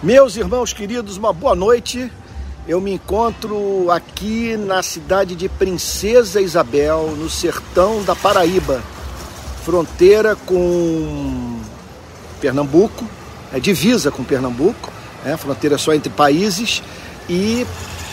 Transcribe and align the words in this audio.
Meus 0.00 0.36
irmãos 0.36 0.72
queridos, 0.72 1.16
uma 1.16 1.32
boa 1.32 1.56
noite. 1.56 2.08
Eu 2.68 2.80
me 2.80 2.92
encontro 2.92 3.90
aqui 3.90 4.56
na 4.56 4.80
cidade 4.80 5.34
de 5.34 5.48
Princesa 5.48 6.40
Isabel, 6.40 7.16
no 7.16 7.28
sertão 7.28 8.04
da 8.04 8.14
Paraíba, 8.14 8.80
fronteira 9.64 10.36
com 10.36 11.58
Pernambuco, 12.40 13.04
é 13.52 13.58
divisa 13.58 14.12
com 14.12 14.22
Pernambuco, 14.22 14.92
é 15.24 15.36
fronteira 15.36 15.76
só 15.76 15.92
entre 15.92 16.10
países 16.10 16.80
e 17.28 17.66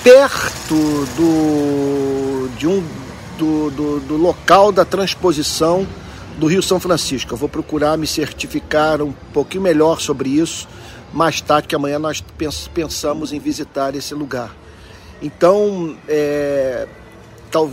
perto 0.04 0.74
do, 1.16 2.50
de 2.58 2.66
um, 2.66 2.84
do, 3.38 3.70
do, 3.70 4.00
do 4.00 4.18
local 4.18 4.72
da 4.72 4.84
transposição 4.84 5.86
do 6.40 6.48
Rio 6.48 6.64
São 6.64 6.80
Francisco. 6.80 7.32
Eu 7.32 7.38
vou 7.38 7.48
procurar 7.48 7.96
me 7.96 8.08
certificar 8.08 9.04
um 9.04 9.14
pouquinho 9.32 9.62
melhor 9.62 10.02
sobre 10.02 10.30
isso 10.30 10.68
mais 11.16 11.40
tarde, 11.40 11.70
que 11.70 11.76
amanhã 11.76 11.98
nós 11.98 12.22
pensamos 12.74 13.32
em 13.32 13.40
visitar 13.40 13.96
esse 13.96 14.14
lugar. 14.14 14.54
Então, 15.22 15.98
é, 16.10 16.86
tal, 17.50 17.72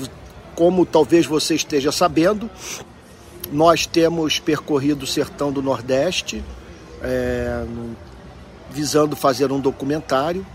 como 0.55 0.87
talvez 0.87 1.27
você 1.27 1.57
esteja 1.57 1.91
sabendo, 1.91 2.49
nós 3.51 3.85
temos 3.85 4.39
percorrido 4.39 5.03
o 5.03 5.07
sertão 5.09 5.51
do 5.51 5.61
Nordeste, 5.61 6.43
é, 7.03 7.65
visando 8.71 9.17
fazer 9.17 9.51
um 9.51 9.59
documentário 9.59 10.47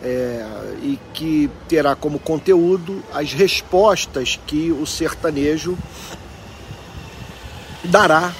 é, 0.00 0.46
e 0.80 1.00
que 1.12 1.50
terá 1.66 1.96
como 1.96 2.20
conteúdo 2.20 3.02
as 3.12 3.32
respostas 3.32 4.38
que 4.46 4.70
o 4.70 4.86
sertanejo 4.86 5.76
dará 7.82 8.32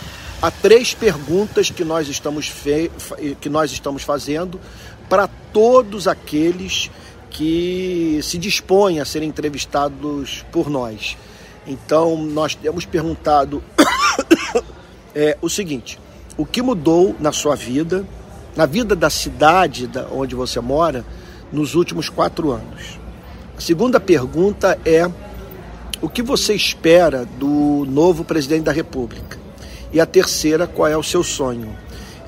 a 0.42 0.50
três 0.50 0.92
perguntas 0.92 1.70
que 1.70 1.84
nós 1.84 2.08
estamos, 2.08 2.48
fe... 2.48 2.90
que 3.40 3.48
nós 3.48 3.70
estamos 3.70 4.02
fazendo 4.02 4.60
para 5.08 5.28
todos 5.52 6.08
aqueles 6.08 6.90
que 7.30 8.18
se 8.24 8.36
dispõem 8.38 8.98
a 8.98 9.04
serem 9.04 9.28
entrevistados 9.28 10.44
por 10.50 10.68
nós. 10.68 11.16
Então, 11.64 12.16
nós 12.16 12.56
temos 12.56 12.84
perguntado 12.84 13.62
é, 15.14 15.38
o 15.40 15.48
seguinte: 15.48 15.96
o 16.36 16.44
que 16.44 16.60
mudou 16.60 17.14
na 17.20 17.30
sua 17.30 17.54
vida, 17.54 18.04
na 18.56 18.66
vida 18.66 18.96
da 18.96 19.08
cidade 19.08 19.86
da, 19.86 20.08
onde 20.10 20.34
você 20.34 20.58
mora, 20.58 21.04
nos 21.52 21.76
últimos 21.76 22.08
quatro 22.08 22.50
anos? 22.50 22.98
A 23.56 23.60
segunda 23.60 24.00
pergunta 24.00 24.76
é: 24.84 25.08
o 26.00 26.08
que 26.08 26.20
você 26.20 26.52
espera 26.52 27.24
do 27.24 27.86
novo 27.88 28.24
presidente 28.24 28.64
da 28.64 28.72
República? 28.72 29.41
E 29.92 30.00
a 30.00 30.06
terceira, 30.06 30.66
qual 30.66 30.88
é 30.88 30.96
o 30.96 31.02
seu 31.02 31.22
sonho? 31.22 31.76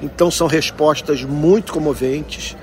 Então 0.03 0.31
são 0.31 0.47
respostas 0.47 1.23
muito 1.23 1.73
comoventes 1.73 2.57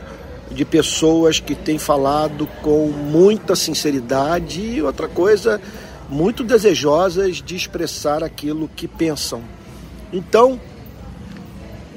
de 0.51 0.65
pessoas 0.65 1.39
que 1.39 1.55
têm 1.55 1.79
falado 1.79 2.47
com 2.61 2.87
muita 2.87 3.55
sinceridade 3.55 4.61
e 4.61 4.81
outra 4.81 5.07
coisa, 5.07 5.61
muito 6.09 6.43
desejosas 6.43 7.41
de 7.41 7.55
expressar 7.55 8.23
aquilo 8.23 8.69
que 8.75 8.87
pensam. 8.87 9.41
Então, 10.11 10.59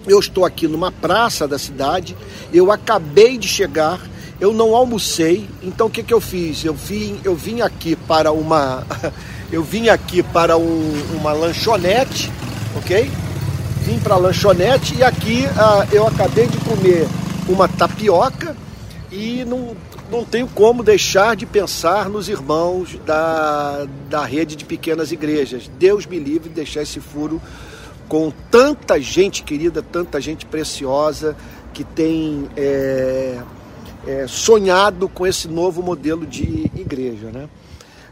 eu 0.07 0.21
estou 0.21 0.45
aqui 0.45 0.69
numa 0.69 0.93
praça 0.93 1.49
da 1.49 1.59
cidade, 1.59 2.17
eu 2.53 2.71
acabei 2.71 3.37
de 3.37 3.49
chegar, 3.49 4.01
eu 4.41 4.53
não 4.53 4.75
almocei, 4.75 5.49
então 5.63 5.89
o 5.89 5.91
que, 5.91 6.03
que 6.03 6.15
eu 6.15 6.21
fiz? 6.21 6.65
Eu 6.65 6.75
vim, 6.75 7.21
eu 7.25 7.35
vim 7.35 7.61
aqui 7.61 7.97
para 7.97 8.33
uma. 8.33 8.87
Eu 9.53 9.63
vim 9.63 9.89
aqui 9.89 10.21
para 10.21 10.57
um, 10.57 10.93
uma 11.15 11.33
lanchonete 11.33 12.29
ok? 12.77 13.11
Vim 13.83 13.99
para 13.99 14.15
a 14.15 14.19
lanchonete 14.19 14.97
e 14.97 15.03
aqui 15.03 15.47
ah, 15.57 15.87
eu 15.93 16.07
acabei 16.07 16.47
de 16.47 16.57
comer 16.59 17.07
uma 17.49 17.69
tapioca 17.69 18.57
e 19.13 19.45
não, 19.45 19.77
não 20.11 20.25
tenho 20.25 20.49
como 20.49 20.83
deixar 20.83 21.37
de 21.37 21.47
pensar 21.47 22.09
nos 22.09 22.29
irmãos 22.29 22.99
da, 23.05 23.87
da 24.09 24.25
rede 24.25 24.57
de 24.57 24.65
pequenas 24.65 25.13
igrejas. 25.13 25.71
Deus 25.79 26.07
me 26.07 26.19
livre 26.19 26.49
de 26.49 26.55
deixar 26.55 26.83
esse 26.83 27.01
furo 27.01 27.41
com 28.09 28.33
tanta 28.51 29.01
gente 29.01 29.43
querida, 29.43 29.83
tanta 29.83 30.21
gente 30.21 30.47
preciosa 30.47 31.37
que 31.73 31.85
tem 31.85 32.49
é, 32.57 33.39
é, 34.07 34.27
sonhado 34.29 35.09
com 35.09 35.27
esse 35.27 35.49
novo 35.49 35.83
modelo 35.83 36.27
de 36.27 36.71
igreja, 36.75 37.31
né? 37.31 37.49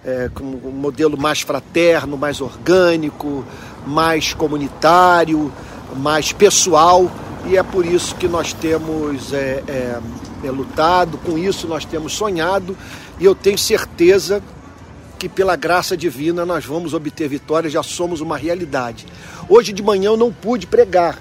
É, 0.04 0.28
com 0.34 0.42
um 0.42 0.72
modelo 0.72 1.16
mais 1.16 1.42
fraterno, 1.42 2.16
mais 2.16 2.40
orgânico, 2.40 3.44
mais 3.86 4.32
comunitário, 4.32 5.52
mais 5.96 6.32
pessoal, 6.32 7.10
e 7.46 7.56
é 7.56 7.62
por 7.62 7.84
isso 7.84 8.14
que 8.14 8.28
nós 8.28 8.52
temos 8.52 9.32
é, 9.32 9.62
é, 9.66 9.98
é, 10.44 10.50
lutado, 10.50 11.18
com 11.18 11.36
isso 11.36 11.66
nós 11.66 11.84
temos 11.84 12.12
sonhado, 12.12 12.76
e 13.18 13.24
eu 13.24 13.34
tenho 13.34 13.58
certeza 13.58 14.42
que 15.18 15.28
pela 15.28 15.54
graça 15.56 15.96
divina 15.96 16.44
nós 16.44 16.64
vamos 16.64 16.94
obter 16.94 17.28
vitória, 17.28 17.70
já 17.70 17.82
somos 17.82 18.20
uma 18.20 18.36
realidade. 18.36 19.06
Hoje 19.48 19.72
de 19.72 19.82
manhã 19.82 20.10
eu 20.10 20.16
não 20.16 20.32
pude 20.32 20.66
pregar, 20.66 21.18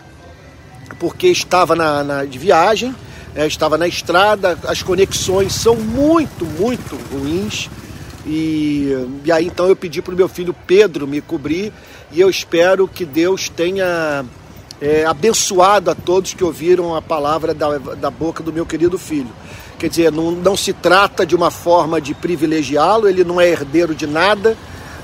porque 1.00 1.28
estava 1.28 1.76
na, 1.76 2.04
na 2.04 2.26
de 2.26 2.38
viagem, 2.38 2.96
é, 3.36 3.48
estava 3.48 3.78
na 3.78 3.88
estrada, 3.88 4.58
as 4.68 4.84
conexões 4.84 5.54
são 5.54 5.76
muito, 5.76 6.46
muito 6.46 6.98
ruins. 7.12 7.70
E, 8.26 8.90
e 9.26 9.32
aí 9.32 9.48
então 9.48 9.68
eu 9.68 9.76
pedi 9.76 10.02
para 10.02 10.14
o 10.14 10.18
meu 10.18 10.30
filho 10.30 10.56
Pedro 10.68 11.08
me 11.08 11.22
cobrir 11.22 11.74
e 12.12 12.22
eu 12.22 12.30
espero 12.30 12.88
que 12.88 13.04
Deus 13.04 13.50
tenha 13.50 14.24
é, 14.80 15.06
abençoado 15.06 15.90
a 15.90 15.96
todos 15.96 16.34
que 16.34 16.44
ouviram 16.44 16.96
a 16.96 17.02
palavra 17.02 17.54
da, 17.54 17.78
da 17.78 18.10
boca 18.10 18.44
do 18.44 18.52
meu 18.52 18.66
querido 18.66 18.98
filho. 18.98 19.30
Quer 19.78 19.90
dizer, 19.90 20.12
não, 20.12 20.32
não 20.32 20.56
se 20.56 20.74
trata 20.74 21.26
de 21.26 21.36
uma 21.36 21.50
forma 21.50 22.00
de 22.00 22.14
privilegiá-lo, 22.14 23.08
ele 23.08 23.24
não 23.24 23.42
é 23.42 23.50
herdeiro 23.50 23.96
de 23.96 24.06
nada, 24.06 24.56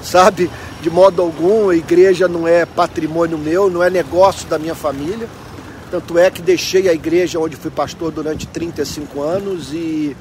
sabe? 0.02 0.50
De 0.82 0.90
modo 0.90 1.22
algum, 1.22 1.70
a 1.70 1.76
igreja 1.76 2.28
não 2.28 2.48
é 2.48 2.66
patrimônio 2.66 3.38
meu, 3.38 3.70
não 3.70 3.82
é 3.82 3.90
negócio 3.90 4.48
da 4.48 4.60
minha 4.60 4.76
família. 4.76 5.28
Tanto 5.90 6.18
é 6.18 6.30
que 6.30 6.42
deixei 6.42 6.90
a 6.90 6.94
igreja 6.94 7.40
onde 7.40 7.56
fui 7.56 7.72
pastor 7.72 8.12
durante 8.12 8.46
35 8.46 9.22
anos 9.22 9.74
e 9.74 10.16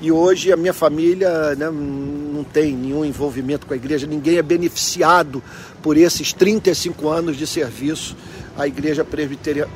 e 0.00 0.10
hoje 0.10 0.50
a 0.50 0.56
minha 0.56 0.72
família 0.72 1.54
né, 1.54 1.70
não 1.70 2.42
tem 2.42 2.74
nenhum 2.74 3.04
envolvimento 3.04 3.66
com 3.66 3.74
a 3.74 3.76
igreja, 3.76 4.06
ninguém 4.06 4.38
é 4.38 4.42
beneficiado 4.42 5.42
por 5.82 5.96
esses 5.96 6.32
35 6.32 7.08
anos 7.08 7.36
de 7.36 7.46
serviço 7.46 8.16
à 8.56 8.66
Igreja 8.66 9.04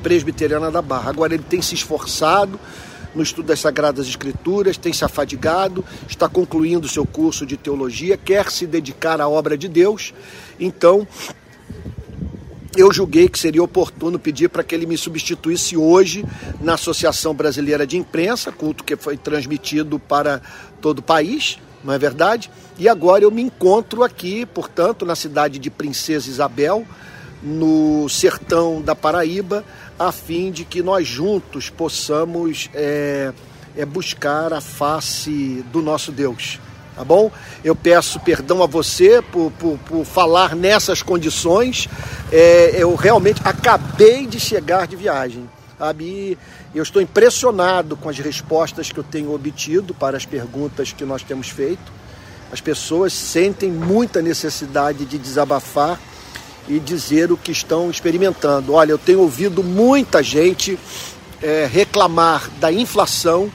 Presbiteriana, 0.03 0.71
da 0.71 0.81
Barra. 0.81 1.11
Agora 1.11 1.34
ele 1.34 1.43
tem 1.43 1.61
se 1.61 1.75
esforçado 1.75 2.59
no 3.15 3.23
estudo 3.23 3.47
das 3.47 3.61
Sagradas 3.61 4.09
Escrituras, 4.09 4.77
tem 4.77 4.93
se 4.93 5.05
afadigado, 5.05 5.84
está 6.09 6.29
concluindo 6.29 6.89
seu 6.89 7.07
curso 7.07 7.47
de 7.47 7.57
teologia, 7.57 8.17
quer 8.17 8.51
se 8.51 8.67
dedicar 8.67 9.21
à 9.21 9.29
obra 9.29 9.57
de 9.57 9.69
Deus. 9.69 10.13
Então, 10.59 11.07
eu 12.77 12.93
julguei 12.93 13.29
que 13.29 13.39
seria 13.39 13.62
oportuno 13.62 14.19
pedir 14.19 14.49
para 14.49 14.65
que 14.65 14.75
ele 14.75 14.87
me 14.87 14.97
substituísse 14.97 15.77
hoje 15.77 16.25
na 16.61 16.75
Associação 16.75 17.35
Brasileira 17.35 17.87
de 17.87 17.97
Imprensa, 17.97 18.51
culto 18.51 18.83
que 18.83 18.97
foi 18.97 19.17
transmitido 19.17 19.99
para 19.99 20.41
todo 20.81 20.99
o 20.99 21.03
país, 21.03 21.59
não 21.84 21.93
é 21.93 21.99
verdade? 21.99 22.51
E 22.79 22.89
agora 22.89 23.25
eu 23.25 23.31
me 23.31 23.43
encontro 23.43 24.03
aqui, 24.03 24.45
portanto, 24.47 25.07
na 25.07 25.15
cidade 25.15 25.59
de 25.59 25.71
Princesa 25.71 26.29
Isabel, 26.29 26.84
no 27.43 28.09
sertão 28.09 28.81
da 28.83 28.95
Paraíba, 28.95 29.65
a 29.99 30.11
fim 30.11 30.51
de 30.51 30.65
que 30.65 30.83
nós 30.83 31.07
juntos 31.07 31.71
possamos 31.71 32.69
é, 32.75 33.33
é 33.77 33.84
buscar 33.84 34.53
a 34.53 34.61
face 34.61 35.65
do 35.71 35.81
nosso 35.81 36.11
Deus 36.11 36.59
tá 36.94 37.05
bom? 37.05 37.31
Eu 37.62 37.75
peço 37.75 38.21
perdão 38.21 38.62
a 38.62 38.66
você 38.66 39.22
por, 39.22 39.50
por, 39.53 39.78
por 39.78 40.05
falar 40.05 40.55
nessas 40.55 41.03
condições. 41.03 41.88
É, 42.32 42.75
eu 42.77 42.94
realmente 42.94 43.41
acabei 43.44 44.27
de 44.27 44.38
chegar 44.38 44.87
de 44.87 44.97
viagem, 44.97 45.49
sabe? 45.78 46.04
E 46.04 46.38
eu 46.75 46.83
estou 46.83 47.00
impressionado 47.03 47.97
com 47.97 48.09
as 48.09 48.19
respostas 48.19 48.91
que 48.91 48.98
eu 48.98 49.04
tenho 49.04 49.34
obtido 49.34 49.95
para 49.95 50.16
as 50.16 50.24
perguntas 50.24 50.92
que 50.92 51.04
nós 51.04 51.22
temos 51.22 51.48
feito. 51.48 51.92
As 52.53 52.60
pessoas 52.60 53.13
sentem 53.13 53.71
muita 53.71 54.22
necessidade 54.22 55.04
de 55.04 55.19
desabafar 55.19 55.98
e 56.69 56.78
dizer 56.78 57.33
o 57.33 57.36
que 57.36 57.53
estão 57.53 57.91
experimentando. 57.91 58.74
Olha, 58.74 58.92
eu 58.92 58.98
tenho 58.98 59.21
ouvido 59.21 59.63
muita 59.63 60.22
gente 60.22 60.78
é, 61.42 61.69
reclamar 61.71 62.48
da 62.59 62.72
inflação 62.72 63.51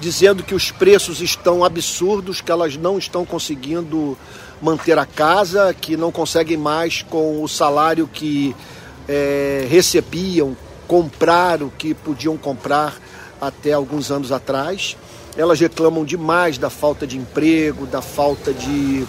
dizendo 0.00 0.42
que 0.42 0.54
os 0.54 0.70
preços 0.70 1.20
estão 1.20 1.64
absurdos, 1.64 2.40
que 2.40 2.50
elas 2.50 2.76
não 2.76 2.98
estão 2.98 3.24
conseguindo 3.24 4.16
manter 4.62 4.98
a 4.98 5.06
casa, 5.06 5.74
que 5.74 5.96
não 5.96 6.12
conseguem 6.12 6.56
mais 6.56 7.02
com 7.02 7.42
o 7.42 7.48
salário 7.48 8.08
que 8.08 8.54
é, 9.08 9.66
recebiam 9.68 10.56
comprar 10.86 11.62
o 11.62 11.70
que 11.70 11.94
podiam 11.94 12.36
comprar 12.36 12.96
até 13.40 13.72
alguns 13.72 14.10
anos 14.10 14.32
atrás. 14.32 14.96
Elas 15.36 15.60
reclamam 15.60 16.04
demais 16.04 16.58
da 16.58 16.70
falta 16.70 17.06
de 17.06 17.16
emprego, 17.16 17.86
da 17.86 18.02
falta 18.02 18.52
de 18.52 19.06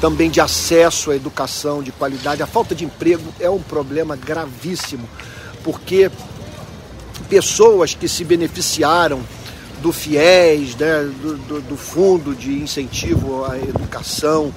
também 0.00 0.30
de 0.30 0.40
acesso 0.40 1.10
à 1.10 1.16
educação 1.16 1.82
de 1.82 1.92
qualidade. 1.92 2.42
A 2.42 2.46
falta 2.46 2.74
de 2.74 2.84
emprego 2.84 3.32
é 3.38 3.50
um 3.50 3.60
problema 3.60 4.16
gravíssimo, 4.16 5.06
porque 5.62 6.10
pessoas 7.28 7.94
que 7.94 8.08
se 8.08 8.24
beneficiaram 8.24 9.22
do 9.80 9.92
FIES, 9.92 10.76
né, 10.76 11.10
do, 11.22 11.36
do, 11.36 11.60
do, 11.62 11.76
Fundo 11.76 12.34
de 12.34 12.52
Incentivo 12.52 13.44
à 13.44 13.58
Educação 13.58 14.52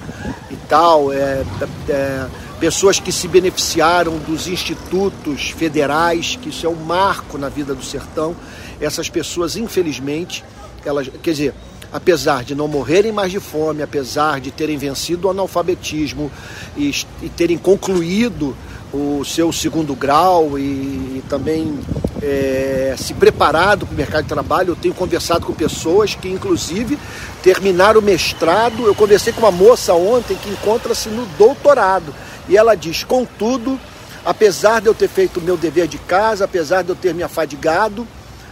e 0.50 0.56
tal, 0.68 1.12
é, 1.12 1.44
é, 1.88 2.26
pessoas 2.60 3.00
que 3.00 3.10
se 3.10 3.26
beneficiaram 3.26 4.18
dos 4.18 4.46
institutos 4.46 5.50
federais, 5.50 6.38
que 6.40 6.50
isso 6.50 6.66
é 6.66 6.68
um 6.68 6.74
marco 6.74 7.38
na 7.38 7.48
vida 7.48 7.74
do 7.74 7.82
sertão. 7.82 8.36
Essas 8.80 9.08
pessoas, 9.08 9.56
infelizmente, 9.56 10.44
elas, 10.84 11.08
quer 11.22 11.30
dizer, 11.30 11.54
apesar 11.92 12.44
de 12.44 12.54
não 12.54 12.68
morrerem 12.68 13.12
mais 13.12 13.32
de 13.32 13.40
fome, 13.40 13.82
apesar 13.82 14.40
de 14.40 14.50
terem 14.50 14.76
vencido 14.76 15.28
o 15.28 15.30
analfabetismo 15.30 16.30
e, 16.76 16.94
e 17.22 17.28
terem 17.30 17.56
concluído 17.56 18.54
o 18.92 19.24
seu 19.24 19.52
segundo 19.52 19.94
grau 19.94 20.58
e, 20.58 20.62
e 20.62 21.24
também 21.28 21.78
é, 22.24 22.94
se 22.96 23.12
preparado 23.12 23.86
para 23.86 23.92
o 23.92 23.96
mercado 23.96 24.22
de 24.22 24.28
trabalho. 24.28 24.70
Eu 24.70 24.76
tenho 24.76 24.94
conversado 24.94 25.44
com 25.44 25.52
pessoas 25.52 26.14
que, 26.14 26.28
inclusive, 26.28 26.98
terminaram 27.42 28.00
o 28.00 28.02
mestrado. 28.02 28.86
Eu 28.86 28.94
conversei 28.94 29.32
com 29.32 29.40
uma 29.40 29.50
moça 29.50 29.92
ontem 29.92 30.36
que 30.36 30.48
encontra-se 30.48 31.10
no 31.10 31.26
doutorado 31.38 32.14
e 32.48 32.56
ela 32.56 32.74
diz: 32.74 33.04
contudo, 33.04 33.78
apesar 34.24 34.80
de 34.80 34.86
eu 34.86 34.94
ter 34.94 35.08
feito 35.08 35.38
o 35.38 35.42
meu 35.42 35.56
dever 35.56 35.86
de 35.86 35.98
casa, 35.98 36.46
apesar 36.46 36.82
de 36.82 36.88
eu 36.88 36.96
ter 36.96 37.12
me 37.12 37.22
afadigado, 37.22 38.06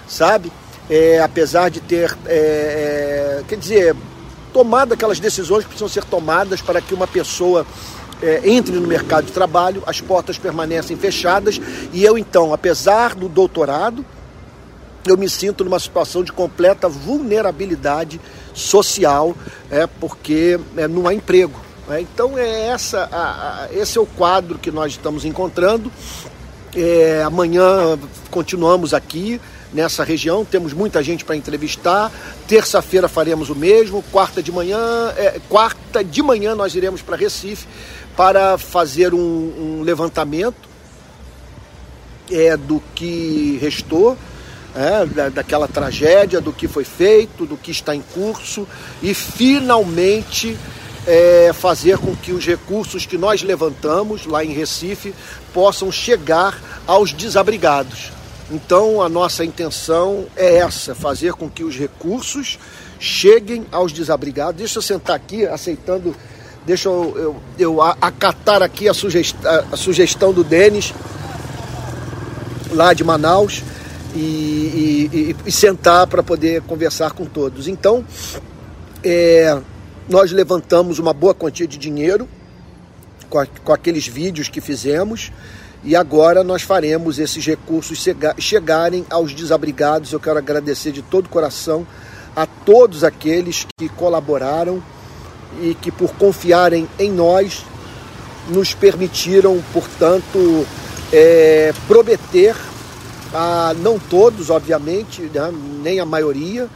sabe? 0.06 0.52
É, 0.90 1.20
apesar 1.20 1.70
de 1.70 1.80
ter, 1.80 2.14
é, 2.26 3.42
quer 3.48 3.56
dizer, 3.56 3.96
tomado 4.52 4.92
aquelas 4.92 5.18
decisões 5.18 5.62
que 5.62 5.68
precisam 5.68 5.88
ser 5.88 6.04
tomadas 6.04 6.60
para 6.60 6.82
que 6.82 6.92
uma 6.92 7.06
pessoa 7.06 7.66
é, 8.22 8.40
entre 8.44 8.74
no 8.76 8.86
mercado 8.86 9.26
de 9.26 9.32
trabalho, 9.32 9.82
as 9.86 10.00
portas 10.00 10.38
permanecem 10.38 10.96
fechadas 10.96 11.60
e 11.92 12.04
eu 12.04 12.16
então, 12.16 12.54
apesar 12.54 13.14
do 13.14 13.28
doutorado, 13.28 14.04
eu 15.06 15.16
me 15.16 15.28
sinto 15.28 15.64
numa 15.64 15.80
situação 15.80 16.22
de 16.22 16.32
completa 16.32 16.88
vulnerabilidade 16.88 18.20
social, 18.54 19.34
é, 19.70 19.86
porque 19.86 20.58
é, 20.76 20.86
não 20.86 21.08
há 21.08 21.14
emprego. 21.14 21.60
É, 21.90 22.00
então 22.00 22.38
é 22.38 22.68
essa, 22.68 23.08
a, 23.10 23.64
a, 23.64 23.68
esse 23.72 23.98
é 23.98 24.00
o 24.00 24.06
quadro 24.06 24.58
que 24.58 24.70
nós 24.70 24.92
estamos 24.92 25.24
encontrando. 25.24 25.90
É, 26.74 27.22
amanhã 27.24 27.98
continuamos 28.30 28.94
aqui 28.94 29.40
nessa 29.72 30.04
região, 30.04 30.44
temos 30.44 30.72
muita 30.72 31.02
gente 31.02 31.24
para 31.24 31.34
entrevistar. 31.34 32.12
Terça-feira 32.46 33.08
faremos 33.08 33.50
o 33.50 33.54
mesmo. 33.54 34.02
Quarta 34.12 34.42
de 34.42 34.52
manhã, 34.52 34.78
é, 35.16 35.40
quarta 35.48 36.04
de 36.04 36.22
manhã 36.22 36.54
nós 36.54 36.74
iremos 36.74 37.02
para 37.02 37.16
Recife 37.16 37.66
para 38.16 38.58
fazer 38.58 39.14
um, 39.14 39.18
um 39.18 39.82
levantamento 39.82 40.68
é, 42.30 42.56
do 42.56 42.82
que 42.94 43.58
restou, 43.60 44.16
é, 44.74 45.06
da, 45.06 45.28
daquela 45.28 45.68
tragédia, 45.68 46.40
do 46.40 46.52
que 46.52 46.66
foi 46.66 46.84
feito, 46.84 47.44
do 47.46 47.56
que 47.56 47.70
está 47.70 47.94
em 47.94 48.02
curso 48.14 48.66
e 49.02 49.14
finalmente 49.14 50.56
é, 51.06 51.52
fazer 51.52 51.98
com 51.98 52.14
que 52.14 52.32
os 52.32 52.46
recursos 52.46 53.06
que 53.06 53.18
nós 53.18 53.42
levantamos 53.42 54.26
lá 54.26 54.44
em 54.44 54.52
Recife 54.52 55.14
possam 55.52 55.90
chegar 55.90 56.60
aos 56.86 57.12
desabrigados. 57.12 58.12
Então 58.50 59.00
a 59.00 59.08
nossa 59.08 59.44
intenção 59.44 60.26
é 60.36 60.56
essa, 60.56 60.94
fazer 60.94 61.32
com 61.32 61.48
que 61.48 61.64
os 61.64 61.76
recursos 61.76 62.58
cheguem 63.00 63.66
aos 63.72 63.92
desabrigados. 63.92 64.56
Deixa 64.56 64.78
eu 64.78 64.82
sentar 64.82 65.16
aqui, 65.16 65.46
aceitando 65.46 66.14
Deixa 66.64 66.88
eu, 66.88 67.14
eu, 67.16 67.36
eu 67.58 67.82
acatar 67.82 68.62
aqui 68.62 68.88
a 68.88 68.94
sugestão, 68.94 69.64
a 69.72 69.76
sugestão 69.76 70.32
do 70.32 70.44
Denis, 70.44 70.94
lá 72.70 72.94
de 72.94 73.02
Manaus, 73.02 73.62
e, 74.14 74.20
e, 74.20 75.10
e, 75.12 75.36
e 75.46 75.52
sentar 75.52 76.06
para 76.06 76.22
poder 76.22 76.62
conversar 76.62 77.12
com 77.12 77.24
todos. 77.24 77.66
Então, 77.66 78.04
é, 79.02 79.58
nós 80.08 80.30
levantamos 80.30 80.98
uma 80.98 81.12
boa 81.12 81.34
quantia 81.34 81.66
de 81.66 81.76
dinheiro 81.76 82.28
com, 83.28 83.38
a, 83.38 83.46
com 83.46 83.72
aqueles 83.72 84.06
vídeos 84.06 84.48
que 84.48 84.60
fizemos. 84.60 85.32
E 85.84 85.96
agora 85.96 86.44
nós 86.44 86.62
faremos 86.62 87.18
esses 87.18 87.44
recursos 87.44 88.06
chegarem 88.38 89.04
aos 89.10 89.34
desabrigados. 89.34 90.12
Eu 90.12 90.20
quero 90.20 90.38
agradecer 90.38 90.92
de 90.92 91.02
todo 91.02 91.26
o 91.26 91.28
coração 91.28 91.84
a 92.36 92.46
todos 92.46 93.02
aqueles 93.02 93.66
que 93.76 93.88
colaboraram 93.88 94.80
e 95.60 95.74
que, 95.74 95.90
por 95.90 96.12
confiarem 96.14 96.88
em 96.98 97.10
nós, 97.10 97.64
nos 98.48 98.74
permitiram, 98.74 99.62
portanto, 99.72 100.66
é, 101.12 101.72
prometer, 101.86 102.56
a, 103.32 103.74
não 103.78 103.98
todos, 103.98 104.50
obviamente, 104.50 105.22
né, 105.22 105.52
nem 105.82 106.00
a 106.00 106.04
maioria, 106.04 106.68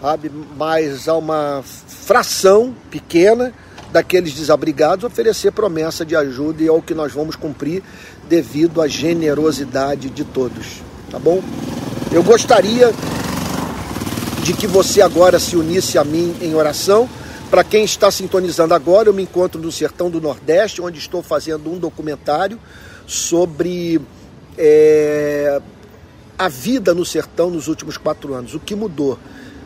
sabe, 0.00 0.30
mas 0.56 1.08
a 1.08 1.16
uma 1.16 1.62
fração 1.64 2.74
pequena 2.90 3.52
daqueles 3.90 4.32
desabrigados 4.32 5.04
oferecer 5.04 5.52
promessa 5.52 6.04
de 6.04 6.16
ajuda 6.16 6.62
e 6.62 6.66
é 6.66 6.72
o 6.72 6.82
que 6.82 6.94
nós 6.94 7.12
vamos 7.12 7.36
cumprir 7.36 7.82
devido 8.28 8.82
à 8.82 8.88
generosidade 8.88 10.10
de 10.10 10.24
todos, 10.24 10.82
tá 11.10 11.18
bom? 11.18 11.40
Eu 12.10 12.22
gostaria 12.22 12.92
de 14.42 14.52
que 14.52 14.66
você 14.66 15.00
agora 15.00 15.38
se 15.38 15.56
unisse 15.56 15.96
a 15.96 16.04
mim 16.04 16.34
em 16.42 16.54
oração 16.54 17.08
para 17.54 17.62
quem 17.62 17.84
está 17.84 18.10
sintonizando 18.10 18.74
agora, 18.74 19.08
eu 19.08 19.14
me 19.14 19.22
encontro 19.22 19.62
no 19.62 19.70
sertão 19.70 20.10
do 20.10 20.20
Nordeste, 20.20 20.82
onde 20.82 20.98
estou 20.98 21.22
fazendo 21.22 21.72
um 21.72 21.78
documentário 21.78 22.58
sobre 23.06 24.00
é, 24.58 25.62
a 26.36 26.48
vida 26.48 26.92
no 26.92 27.04
sertão 27.04 27.50
nos 27.50 27.68
últimos 27.68 27.96
quatro 27.96 28.34
anos, 28.34 28.56
o 28.56 28.58
que 28.58 28.74
mudou, 28.74 29.16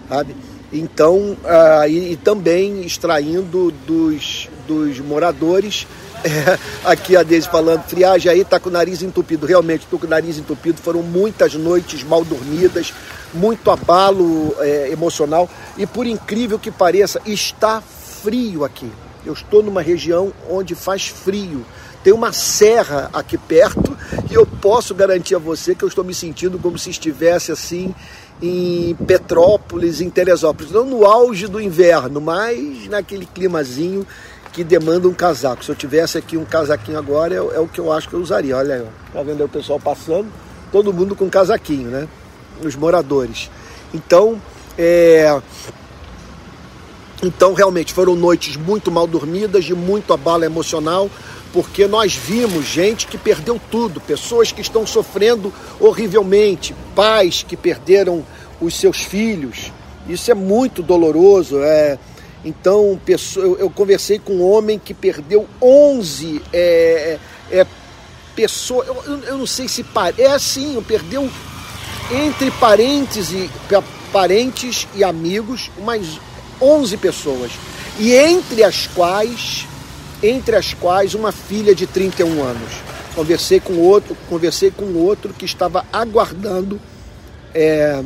sabe? 0.07 0.37
Então, 0.71 1.35
ah, 1.47 1.89
e, 1.89 2.13
e, 2.13 2.17
também 2.19 2.83
extraindo 2.83 3.73
dos, 3.87 4.51
dos 4.67 5.01
moradores, 5.01 5.87
é, 6.25 6.59
aqui 6.85 7.17
a 7.17 7.23
Deise 7.23 7.49
falando, 7.49 7.83
friagem 7.85 8.31
aí 8.31 8.41
está 8.41 8.59
com 8.59 8.69
o 8.69 8.73
nariz 8.73 9.03
entupido. 9.03 9.47
Realmente, 9.47 9.85
estou 9.85 9.99
com 9.99 10.07
o 10.07 10.11
nariz 10.11 10.39
entupido. 10.39 10.81
Foram 10.81 11.03
muitas 11.03 11.55
noites 11.55 12.03
mal 12.03 12.25
dormidas, 12.25 12.93
muito 13.33 13.71
abalo 13.71 14.55
é, 14.61 14.91
emocional 14.91 15.49
e 15.77 15.87
por 15.87 16.07
incrível 16.07 16.59
que 16.59 16.71
pareça, 16.71 17.21
está 17.27 17.81
frio 17.81 18.65
aqui. 18.65 18.91
Eu 19.25 19.33
estou 19.33 19.63
numa 19.63 19.83
região 19.83 20.33
onde 20.49 20.75
faz 20.75 21.07
frio. 21.09 21.65
Tem 22.03 22.13
uma 22.13 22.33
serra 22.33 23.11
aqui 23.13 23.37
perto 23.37 23.97
e 24.31 24.35
eu 24.35 24.47
posso 24.47 24.95
garantir 24.95 25.35
a 25.35 25.39
você 25.39 25.75
que 25.75 25.85
eu 25.85 25.89
estou 25.89 26.05
me 26.05 26.15
sentindo 26.15 26.59
como 26.59 26.79
se 26.79 26.91
estivesse 26.91 27.53
assim 27.53 27.95
em 28.41 28.95
Petrópolis, 29.07 30.01
em 30.01 30.09
Teresópolis, 30.09 30.71
não 30.71 30.85
no 30.85 31.05
auge 31.05 31.49
do 31.49 31.61
inverno, 31.61 32.21
mas 32.21 32.89
naquele 32.89 33.27
climazinho 33.27 34.07
que 34.53 34.65
demanda 34.65 35.09
um 35.09 35.15
casaco. 35.15 35.65
Se 35.65 35.71
eu 35.71 35.77
tivesse 35.77 36.19
aqui 36.19 36.37
um 36.37 36.45
casaquinho 36.45 36.99
agora, 36.99 37.35
é, 37.35 37.39
é 37.39 37.61
o 37.61 37.69
que 37.69 37.81
eu 37.81 37.93
acho 37.93 38.09
que 38.09 38.15
eu 38.15 38.21
usaria. 38.21 38.57
Olha 38.57 38.75
aí, 38.77 38.87
tá 39.13 39.23
vendo 39.23 39.41
aí 39.41 39.47
o 39.47 39.49
pessoal 39.49 39.79
passando? 39.79 40.27
Todo 40.73 40.93
mundo 40.93 41.17
com 41.17 41.29
casaquinho, 41.31 41.89
né? 41.89 42.09
os 42.65 42.77
moradores. 42.77 43.51
Então, 43.93 44.41
é... 44.77 45.41
então 47.23 47.55
realmente 47.55 47.93
foram 47.93 48.15
noites 48.15 48.57
muito 48.57 48.91
mal 48.91 49.07
dormidas, 49.07 49.65
de 49.65 49.75
muito 49.75 50.13
abalo 50.13 50.45
emocional, 50.45 51.11
porque 51.53 51.87
nós 51.87 52.15
vimos 52.15 52.67
gente 52.67 53.07
que 53.07 53.17
perdeu 53.17 53.61
tudo, 53.71 54.01
pessoas 54.01 54.53
que 54.53 54.61
estão 54.61 54.87
sofrendo 54.87 55.53
horrivelmente, 55.81 56.75
pais 56.95 57.43
que 57.43 57.57
perderam 57.57 58.25
os 58.61 58.75
seus 58.75 58.99
filhos. 58.99 59.73
Isso 60.09 60.31
é 60.31 60.35
muito 60.35 60.83
doloroso. 60.83 61.59
É... 61.63 61.99
Então, 62.45 63.01
eu 63.59 63.69
conversei 63.71 64.19
com 64.19 64.35
um 64.35 64.51
homem 64.51 64.79
que 64.79 64.95
perdeu 64.95 65.47
11 65.61 66.41
é, 66.53 67.19
é, 67.51 67.61
é 67.61 67.67
pessoas. 68.35 68.87
Eu, 68.87 69.23
eu, 69.25 69.39
não 69.39 69.47
sei 69.47 69.67
se. 69.67 69.85
É 70.17 70.27
assim, 70.27 70.81
perdeu 70.87 71.29
entre 72.11 72.51
parênteses, 72.53 73.51
parentes 74.13 74.87
e 74.95 75.03
amigos, 75.03 75.71
umas 75.77 76.21
11 76.61 76.97
pessoas. 76.99 77.51
E 77.99 78.13
entre 78.13 78.63
as 78.63 78.87
quais, 78.87 79.67
entre 80.23 80.55
as 80.55 80.73
quais 80.73 81.15
uma 81.15 81.33
filha 81.33 81.75
de 81.75 81.87
31 81.87 82.43
anos. 82.43 82.73
Conversei 83.15 83.59
com 83.59 83.75
outro, 83.79 84.17
conversei 84.29 84.71
com 84.71 84.95
outro 84.95 85.35
que 85.35 85.45
estava 85.45 85.85
aguardando 85.93 86.81
é, 87.53 88.01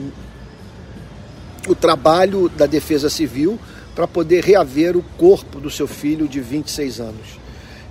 o 1.69 1.75
trabalho 1.75 2.49
da 2.49 2.65
Defesa 2.65 3.11
Civil 3.11 3.59
para 3.95 4.07
poder 4.07 4.45
reaver 4.45 4.97
o 4.97 5.03
corpo 5.19 5.61
do 5.61 5.71
seu 5.71 5.87
filho 5.87 6.27
de 6.27 6.41
26 6.41 7.01
anos. 7.01 7.27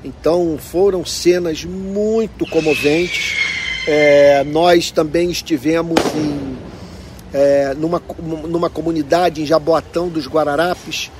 Então 0.03 0.57
foram 0.59 1.05
cenas 1.05 1.63
muito 1.63 2.45
comoventes 2.47 3.51
é, 3.87 4.43
nós 4.43 4.91
também 4.91 5.31
estivemos 5.31 5.99
em, 6.15 6.57
é, 7.33 7.73
numa, 7.75 8.01
numa 8.19 8.69
comunidade 8.69 9.41
em 9.41 9.45
Jaboatão 9.45 10.07
dos 10.07 10.27
Guararapes, 10.27 11.11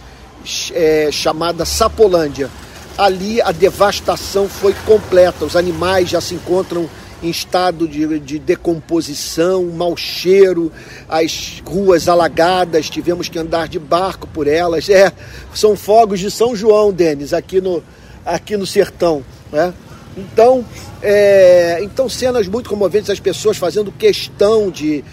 é, 0.73 1.09
chamada 1.11 1.65
Sapolândia. 1.65 2.49
Ali 2.97 3.41
a 3.41 3.51
devastação 3.51 4.47
foi 4.47 4.73
completa, 4.85 5.45
os 5.45 5.55
animais 5.55 6.09
já 6.09 6.21
se 6.21 6.35
encontram 6.35 6.87
em 7.21 7.29
estado 7.29 7.87
de, 7.87 8.19
de 8.19 8.39
decomposição, 8.39 9.65
mau 9.65 9.95
cheiro, 9.95 10.71
as 11.07 11.61
ruas 11.65 12.07
alagadas, 12.07 12.89
tivemos 12.89 13.29
que 13.29 13.37
andar 13.37 13.67
de 13.67 13.77
barco 13.79 14.27
por 14.27 14.47
elas. 14.47 14.89
É, 14.89 15.11
são 15.53 15.75
fogos 15.75 16.19
de 16.19 16.31
São 16.31 16.55
João, 16.55 16.91
Denis, 16.91 17.33
aqui 17.33 17.61
no, 17.61 17.83
aqui 18.25 18.57
no 18.57 18.65
sertão. 18.65 19.23
Né? 19.51 19.73
Então, 20.17 20.65
é, 21.01 21.79
então, 21.81 22.09
cenas 22.09 22.47
muito 22.47 22.69
comoventes, 22.69 23.09
as 23.09 23.19
pessoas 23.19 23.57
fazendo 23.57 23.91
questão 23.91 24.69
de, 24.69 25.03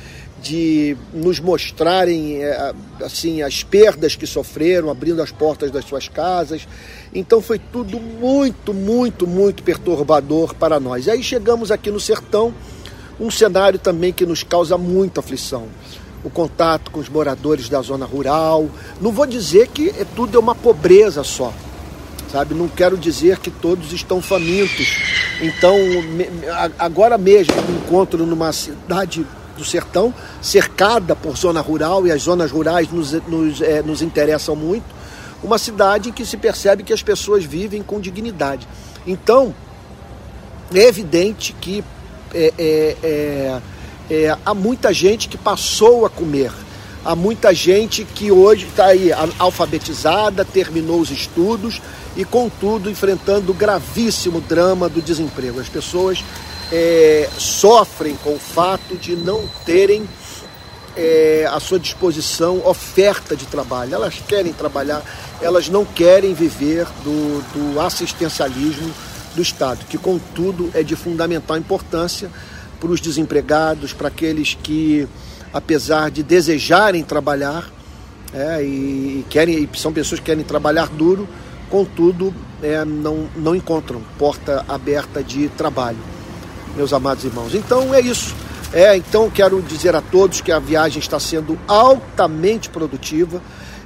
de 0.42 0.96
nos 1.12 1.40
mostrarem 1.40 2.42
é, 2.42 2.72
assim 3.04 3.42
as 3.42 3.62
perdas 3.62 4.14
que 4.14 4.26
sofreram, 4.26 4.90
abrindo 4.90 5.20
as 5.20 5.30
portas 5.30 5.70
das 5.70 5.84
suas 5.84 6.08
casas. 6.08 6.66
Então 7.14 7.40
foi 7.40 7.58
tudo 7.58 7.98
muito, 7.98 8.72
muito, 8.72 9.26
muito 9.26 9.62
perturbador 9.62 10.54
para 10.54 10.78
nós. 10.78 11.06
E 11.06 11.10
aí 11.10 11.22
chegamos 11.22 11.70
aqui 11.70 11.90
no 11.90 12.00
sertão, 12.00 12.54
um 13.18 13.30
cenário 13.30 13.78
também 13.78 14.12
que 14.12 14.24
nos 14.24 14.42
causa 14.42 14.78
muita 14.78 15.20
aflição. 15.20 15.66
O 16.22 16.30
contato 16.30 16.90
com 16.90 17.00
os 17.00 17.08
moradores 17.08 17.68
da 17.68 17.80
zona 17.80 18.04
rural. 18.04 18.68
Não 19.00 19.12
vou 19.12 19.26
dizer 19.26 19.68
que 19.68 19.90
é, 19.90 20.04
tudo 20.16 20.36
é 20.36 20.40
uma 20.40 20.54
pobreza 20.54 21.22
só, 21.22 21.52
sabe? 22.30 22.54
Não 22.54 22.68
quero 22.68 22.96
dizer 22.96 23.38
que 23.38 23.50
todos 23.50 23.92
estão 23.92 24.20
famintos. 24.20 24.96
Então, 25.40 25.76
agora 26.76 27.16
mesmo 27.16 27.54
me 27.62 27.78
encontro 27.78 28.26
numa 28.26 28.52
cidade 28.52 29.24
do 29.58 29.64
sertão, 29.64 30.14
cercada 30.40 31.14
por 31.14 31.36
zona 31.36 31.60
rural, 31.60 32.06
e 32.06 32.12
as 32.12 32.22
zonas 32.22 32.50
rurais 32.50 32.90
nos, 32.90 33.12
nos, 33.26 33.60
é, 33.60 33.82
nos 33.82 34.00
interessam 34.00 34.56
muito. 34.56 34.86
Uma 35.42 35.58
cidade 35.58 36.08
em 36.08 36.12
que 36.12 36.24
se 36.24 36.36
percebe 36.36 36.82
que 36.82 36.92
as 36.92 37.02
pessoas 37.02 37.44
vivem 37.44 37.82
com 37.82 38.00
dignidade. 38.00 38.66
Então, 39.06 39.54
é 40.74 40.82
evidente 40.82 41.52
que 41.60 41.84
é, 42.34 43.60
é, 44.10 44.36
há 44.44 44.54
muita 44.54 44.92
gente 44.92 45.28
que 45.28 45.36
passou 45.36 46.06
a 46.06 46.10
comer. 46.10 46.52
Há 47.04 47.14
muita 47.14 47.54
gente 47.54 48.04
que 48.04 48.30
hoje 48.30 48.66
está 48.66 48.86
aí 48.86 49.10
alfabetizada, 49.38 50.44
terminou 50.44 51.00
os 51.00 51.10
estudos 51.10 51.80
e, 52.16 52.24
contudo, 52.24 52.90
enfrentando 52.90 53.52
o 53.52 53.54
gravíssimo 53.54 54.40
drama 54.40 54.88
do 54.88 55.00
desemprego. 55.00 55.60
As 55.60 55.68
pessoas 55.68 56.22
é, 56.72 57.28
sofrem 57.38 58.16
com 58.16 58.34
o 58.34 58.38
fato 58.38 58.96
de 58.96 59.16
não 59.16 59.48
terem 59.64 60.08
é, 60.96 61.48
à 61.50 61.58
sua 61.60 61.78
disposição 61.78 62.66
oferta 62.66 63.34
de 63.36 63.46
trabalho. 63.46 63.94
Elas 63.94 64.14
querem 64.26 64.52
trabalhar, 64.52 65.02
elas 65.40 65.68
não 65.68 65.84
querem 65.84 66.34
viver 66.34 66.86
do, 67.04 67.42
do 67.52 67.80
assistencialismo 67.80 68.92
do 69.34 69.42
Estado, 69.42 69.84
que, 69.88 69.96
contudo, 69.96 70.70
é 70.74 70.82
de 70.82 70.96
fundamental 70.96 71.56
importância 71.56 72.30
para 72.80 72.90
os 72.90 73.00
desempregados, 73.00 73.92
para 73.92 74.08
aqueles 74.08 74.54
que, 74.54 75.08
apesar 75.52 76.10
de 76.10 76.22
desejarem 76.22 77.02
trabalhar, 77.02 77.70
é, 78.32 78.62
e, 78.62 79.24
querem, 79.30 79.68
e 79.72 79.78
são 79.78 79.92
pessoas 79.92 80.20
que 80.20 80.26
querem 80.26 80.44
trabalhar 80.44 80.88
duro, 80.88 81.28
contudo, 81.70 82.34
é, 82.62 82.84
não, 82.84 83.28
não 83.36 83.54
encontram 83.54 84.02
porta 84.18 84.64
aberta 84.68 85.22
de 85.22 85.48
trabalho 85.50 86.17
meus 86.76 86.92
amados 86.92 87.24
irmãos. 87.24 87.54
Então 87.54 87.94
é 87.94 88.00
isso. 88.00 88.34
É, 88.72 88.96
então 88.96 89.30
quero 89.30 89.62
dizer 89.62 89.96
a 89.96 90.02
todos 90.02 90.40
que 90.40 90.52
a 90.52 90.58
viagem 90.58 90.98
está 90.98 91.18
sendo 91.18 91.58
altamente 91.66 92.68
produtiva. 92.68 93.40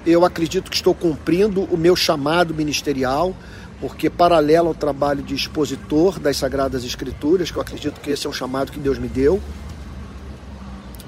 Eu 0.05 0.25
acredito 0.25 0.71
que 0.71 0.77
estou 0.77 0.95
cumprindo 0.95 1.63
o 1.65 1.77
meu 1.77 1.95
chamado 1.95 2.53
ministerial, 2.53 3.35
porque 3.81 4.11
paralelo 4.11 4.69
ao 4.69 4.75
trabalho 4.75 5.23
de 5.23 5.35
expositor 5.35 6.19
das 6.19 6.37
Sagradas 6.37 6.85
Escrituras, 6.85 7.51
que 7.51 7.57
eu 7.57 7.63
acredito 7.63 8.01
que 8.01 8.11
esse 8.11 8.27
é 8.27 8.31
um 8.31 8.33
chamado 8.33 8.73
que 8.73 8.81
Deus 8.81 8.99
me 8.99 9.07
deu, 9.07 9.41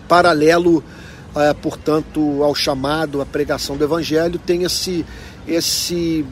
paralelo, 0.08 0.84
é, 1.34 1.52
portanto, 1.52 2.44
ao 2.44 2.54
chamado, 2.54 3.20
à 3.20 3.26
pregação 3.26 3.76
do 3.76 3.82
Evangelho, 3.82 4.38
tem 4.38 4.62
esse, 4.62 5.04
esse 5.48 6.24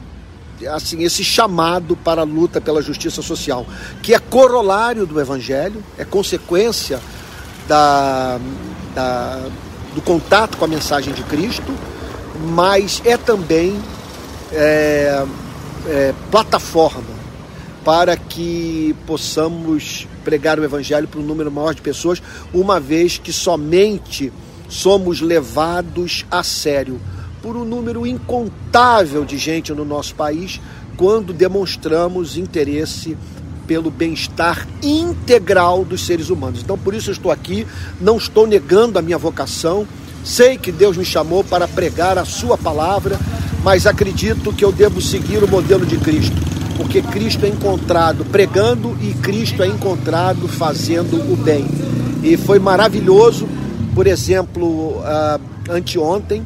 assim 0.67 1.03
esse 1.03 1.23
chamado 1.23 1.95
para 1.95 2.21
a 2.21 2.25
luta 2.25 2.59
pela 2.61 2.81
justiça 2.81 3.21
social, 3.21 3.65
que 4.01 4.13
é 4.13 4.19
corolário 4.19 5.05
do 5.05 5.19
Evangelho, 5.19 5.83
é 5.97 6.05
consequência 6.05 6.99
da, 7.67 8.39
da, 8.93 9.47
do 9.93 10.01
contato 10.01 10.57
com 10.57 10.65
a 10.65 10.67
mensagem 10.67 11.13
de 11.13 11.23
Cristo, 11.23 11.73
mas 12.49 13.01
é 13.05 13.17
também 13.17 13.79
é, 14.51 15.25
é, 15.87 16.13
plataforma 16.29 17.23
para 17.83 18.15
que 18.15 18.95
possamos 19.05 20.07
pregar 20.23 20.57
o 20.57 20.63
Evangelho 20.63 21.07
para 21.07 21.19
um 21.19 21.23
número 21.23 21.51
maior 21.51 21.73
de 21.73 21.81
pessoas, 21.81 22.21
uma 22.53 22.79
vez 22.79 23.17
que 23.17 23.33
somente 23.33 24.31
somos 24.69 25.19
levados 25.19 26.25
a 26.31 26.41
sério 26.41 26.99
por 27.43 27.57
um 27.57 27.65
número 27.65 28.07
incontável 28.07 29.25
de 29.25 29.37
gente 29.37 29.73
no 29.73 29.83
nosso 29.83 30.15
país 30.15 30.61
quando 30.95 31.33
demonstramos 31.33 32.37
interesse 32.37 33.17
pelo 33.67 33.91
bem-estar 33.91 34.65
integral 34.81 35.83
dos 35.83 36.05
seres 36.05 36.29
humanos. 36.29 36.61
Então, 36.63 36.77
por 36.77 36.93
isso 36.93 37.09
eu 37.09 37.11
estou 37.11 37.31
aqui, 37.31 37.67
não 37.99 38.15
estou 38.15 38.47
negando 38.47 38.97
a 38.97 39.01
minha 39.01 39.17
vocação, 39.17 39.85
sei 40.23 40.57
que 40.57 40.71
Deus 40.71 40.95
me 40.95 41.03
chamou 41.03 41.43
para 41.43 41.67
pregar 41.67 42.17
a 42.17 42.23
Sua 42.23 42.57
palavra, 42.57 43.19
mas 43.61 43.85
acredito 43.85 44.53
que 44.53 44.63
eu 44.63 44.71
devo 44.71 45.01
seguir 45.01 45.43
o 45.43 45.47
modelo 45.47 45.85
de 45.85 45.97
Cristo, 45.97 46.35
porque 46.77 47.01
Cristo 47.01 47.45
é 47.45 47.49
encontrado 47.49 48.23
pregando 48.23 48.97
e 49.01 49.13
Cristo 49.15 49.61
é 49.61 49.67
encontrado 49.67 50.47
fazendo 50.47 51.17
o 51.31 51.35
bem. 51.35 51.67
E 52.23 52.37
foi 52.37 52.57
maravilhoso, 52.57 53.49
por 53.93 54.07
exemplo, 54.07 54.99
uh, 54.99 55.41
anteontem, 55.69 56.41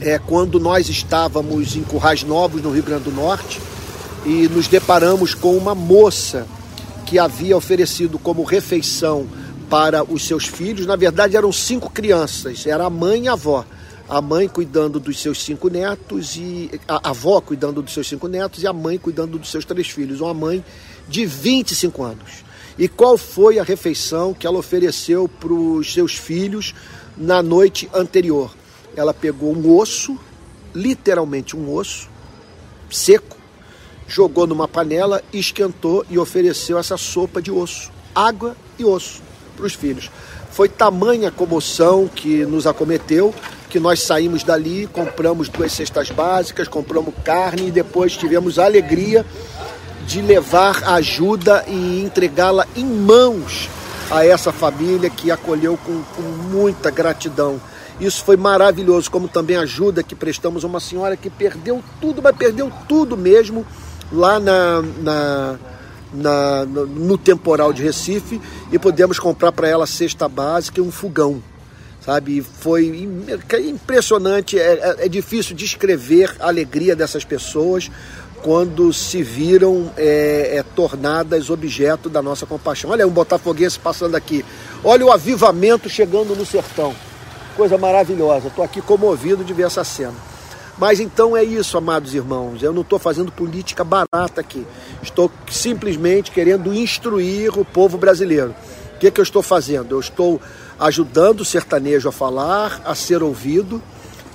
é, 0.00 0.18
quando 0.18 0.58
nós 0.58 0.88
estávamos 0.88 1.76
em 1.76 1.82
Currais 1.82 2.22
Novos, 2.22 2.62
no 2.62 2.70
Rio 2.70 2.82
Grande 2.82 3.04
do 3.04 3.12
Norte, 3.12 3.60
e 4.24 4.48
nos 4.48 4.66
deparamos 4.66 5.34
com 5.34 5.56
uma 5.56 5.74
moça 5.74 6.46
que 7.06 7.18
havia 7.18 7.56
oferecido 7.56 8.18
como 8.18 8.42
refeição 8.42 9.26
para 9.68 10.02
os 10.04 10.26
seus 10.26 10.46
filhos. 10.46 10.86
Na 10.86 10.96
verdade, 10.96 11.36
eram 11.36 11.52
cinco 11.52 11.90
crianças, 11.90 12.66
era 12.66 12.86
a 12.86 12.90
mãe 12.90 13.24
e 13.24 13.28
a 13.28 13.32
avó. 13.32 13.64
A 14.08 14.20
mãe 14.20 14.48
cuidando 14.48 14.98
dos 14.98 15.20
seus 15.20 15.40
cinco 15.40 15.68
netos 15.68 16.34
e 16.36 16.68
a 16.88 17.10
avó 17.10 17.40
cuidando 17.40 17.80
dos 17.80 17.94
seus 17.94 18.08
cinco 18.08 18.26
netos 18.26 18.62
e 18.62 18.66
a 18.66 18.72
mãe 18.72 18.98
cuidando 18.98 19.38
dos 19.38 19.50
seus 19.50 19.64
três 19.64 19.88
filhos. 19.88 20.20
Uma 20.20 20.34
mãe 20.34 20.64
de 21.08 21.24
25 21.24 22.02
anos. 22.02 22.44
E 22.76 22.88
qual 22.88 23.16
foi 23.16 23.58
a 23.58 23.62
refeição 23.62 24.34
que 24.34 24.46
ela 24.46 24.58
ofereceu 24.58 25.28
para 25.28 25.52
os 25.52 25.92
seus 25.92 26.14
filhos 26.14 26.74
na 27.16 27.40
noite 27.40 27.88
anterior? 27.94 28.50
Ela 28.96 29.14
pegou 29.14 29.54
um 29.54 29.76
osso, 29.76 30.18
literalmente 30.74 31.56
um 31.56 31.72
osso, 31.72 32.08
seco, 32.90 33.36
jogou 34.06 34.46
numa 34.46 34.66
panela, 34.66 35.22
esquentou 35.32 36.04
e 36.10 36.18
ofereceu 36.18 36.78
essa 36.78 36.96
sopa 36.96 37.40
de 37.40 37.50
osso, 37.50 37.90
água 38.14 38.56
e 38.78 38.84
osso 38.84 39.22
para 39.56 39.66
os 39.66 39.74
filhos. 39.74 40.10
Foi 40.50 40.68
tamanha 40.68 41.28
a 41.28 41.32
comoção 41.32 42.08
que 42.08 42.44
nos 42.44 42.66
acometeu 42.66 43.32
que 43.70 43.78
nós 43.78 44.02
saímos 44.02 44.42
dali, 44.42 44.88
compramos 44.92 45.48
duas 45.48 45.72
cestas 45.72 46.10
básicas, 46.10 46.66
compramos 46.66 47.14
carne 47.24 47.68
e 47.68 47.70
depois 47.70 48.16
tivemos 48.16 48.58
a 48.58 48.64
alegria 48.64 49.24
de 50.06 50.20
levar 50.20 50.82
ajuda 50.88 51.64
e 51.68 52.02
entregá-la 52.02 52.66
em 52.74 52.84
mãos 52.84 53.70
a 54.10 54.26
essa 54.26 54.50
família 54.50 55.08
que 55.08 55.30
acolheu 55.30 55.78
com, 55.86 56.02
com 56.02 56.22
muita 56.22 56.90
gratidão 56.90 57.60
isso 58.00 58.24
foi 58.24 58.36
maravilhoso, 58.36 59.10
como 59.10 59.28
também 59.28 59.56
ajuda 59.56 60.02
que 60.02 60.14
prestamos 60.14 60.64
a 60.64 60.66
uma 60.66 60.80
senhora 60.80 61.16
que 61.16 61.28
perdeu 61.28 61.82
tudo, 62.00 62.22
mas 62.22 62.34
perdeu 62.34 62.72
tudo 62.88 63.16
mesmo 63.16 63.66
lá 64.10 64.40
na, 64.40 64.82
na, 65.02 65.58
na 66.12 66.64
no, 66.64 67.18
temporal 67.18 67.72
de 67.72 67.82
Recife 67.82 68.40
e 68.72 68.78
pudemos 68.78 69.18
comprar 69.18 69.52
para 69.52 69.68
ela 69.68 69.86
cesta 69.86 70.28
básica 70.28 70.80
e 70.80 70.82
um 70.82 70.90
fogão 70.90 71.42
sabe? 72.00 72.40
Foi 72.40 73.06
impressionante, 73.68 74.58
é, 74.58 74.72
é, 74.72 74.96
é, 75.04 75.08
difícil 75.08 75.54
descrever 75.54 76.34
a 76.40 76.48
alegria 76.48 76.96
dessas 76.96 77.26
pessoas 77.26 77.90
quando 78.42 78.90
se 78.90 79.22
viram 79.22 79.92
é, 79.98 80.56
é, 80.56 80.62
tornadas 80.74 81.50
objeto 81.50 82.08
da 82.08 82.22
nossa 82.22 82.46
compaixão. 82.46 82.90
Olha 82.90 83.06
um 83.06 83.10
botafoguense 83.10 83.78
passando 83.78 84.14
aqui, 84.14 84.42
olha 84.82 85.04
o 85.04 85.12
avivamento 85.12 85.90
chegando 85.90 86.34
no 86.34 86.46
sertão 86.46 86.94
coisa 87.56 87.76
maravilhosa. 87.78 88.48
Estou 88.48 88.64
aqui 88.64 88.80
comovido 88.80 89.44
de 89.44 89.52
ver 89.52 89.66
essa 89.66 89.84
cena. 89.84 90.14
Mas 90.78 90.98
então 90.98 91.36
é 91.36 91.44
isso, 91.44 91.76
amados 91.76 92.14
irmãos. 92.14 92.62
Eu 92.62 92.72
não 92.72 92.82
estou 92.82 92.98
fazendo 92.98 93.30
política 93.30 93.84
barata 93.84 94.40
aqui. 94.40 94.66
Estou 95.02 95.30
simplesmente 95.50 96.30
querendo 96.30 96.72
instruir 96.72 97.58
o 97.58 97.64
povo 97.64 97.98
brasileiro. 97.98 98.54
O 98.94 98.98
que, 98.98 99.06
é 99.06 99.10
que 99.10 99.20
eu 99.20 99.24
estou 99.24 99.42
fazendo? 99.42 99.94
Eu 99.94 100.00
estou 100.00 100.40
ajudando 100.78 101.40
o 101.40 101.44
sertanejo 101.44 102.08
a 102.08 102.12
falar, 102.12 102.80
a 102.84 102.94
ser 102.94 103.22
ouvido, 103.22 103.82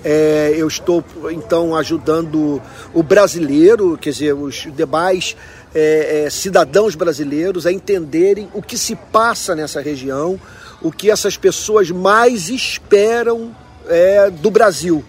É, 0.07 0.53
eu 0.55 0.67
estou 0.67 1.03
então 1.31 1.75
ajudando 1.75 2.61
o 2.93 3.01
brasileiro, 3.01 3.97
quer 3.97 4.11
dizer, 4.11 4.33
os 4.35 4.67
demais 4.75 5.35
é, 5.73 6.25
é, 6.25 6.29
cidadãos 6.29 6.93
brasileiros 6.93 7.65
a 7.65 7.71
entenderem 7.71 8.47
o 8.53 8.61
que 8.61 8.77
se 8.77 8.95
passa 8.95 9.55
nessa 9.55 9.81
região, 9.81 10.39
o 10.85 10.91
que 10.91 11.09
essas 11.09 11.35
pessoas 11.35 11.89
mais 11.89 12.47
esperam 12.47 13.55
é, 13.87 14.29
do 14.29 14.51
Brasil. 14.51 15.03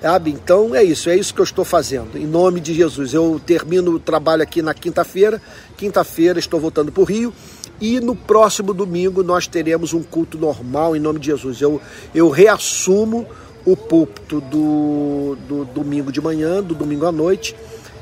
Sabe? 0.00 0.30
Então 0.30 0.74
é 0.74 0.82
isso, 0.82 1.10
é 1.10 1.14
isso 1.14 1.34
que 1.34 1.40
eu 1.40 1.44
estou 1.44 1.66
fazendo, 1.66 2.16
em 2.16 2.26
nome 2.26 2.60
de 2.60 2.72
Jesus. 2.72 3.12
Eu 3.12 3.38
termino 3.44 3.92
o 3.92 4.00
trabalho 4.00 4.42
aqui 4.42 4.62
na 4.62 4.72
quinta-feira, 4.72 5.40
quinta-feira 5.76 6.38
estou 6.38 6.58
voltando 6.58 6.90
para 6.90 7.02
o 7.02 7.04
Rio 7.04 7.32
e 7.78 8.00
no 8.00 8.16
próximo 8.16 8.72
domingo 8.72 9.22
nós 9.22 9.46
teremos 9.46 9.92
um 9.92 10.02
culto 10.02 10.38
normal 10.38 10.96
em 10.96 10.98
nome 10.98 11.20
de 11.20 11.26
Jesus. 11.26 11.60
Eu, 11.60 11.78
eu 12.14 12.30
reassumo 12.30 13.26
o 13.66 13.76
púlpito 13.76 14.40
do, 14.40 15.36
do 15.46 15.64
domingo 15.66 16.10
de 16.10 16.22
manhã, 16.22 16.62
do 16.62 16.74
domingo 16.74 17.04
à 17.04 17.12
noite 17.12 17.54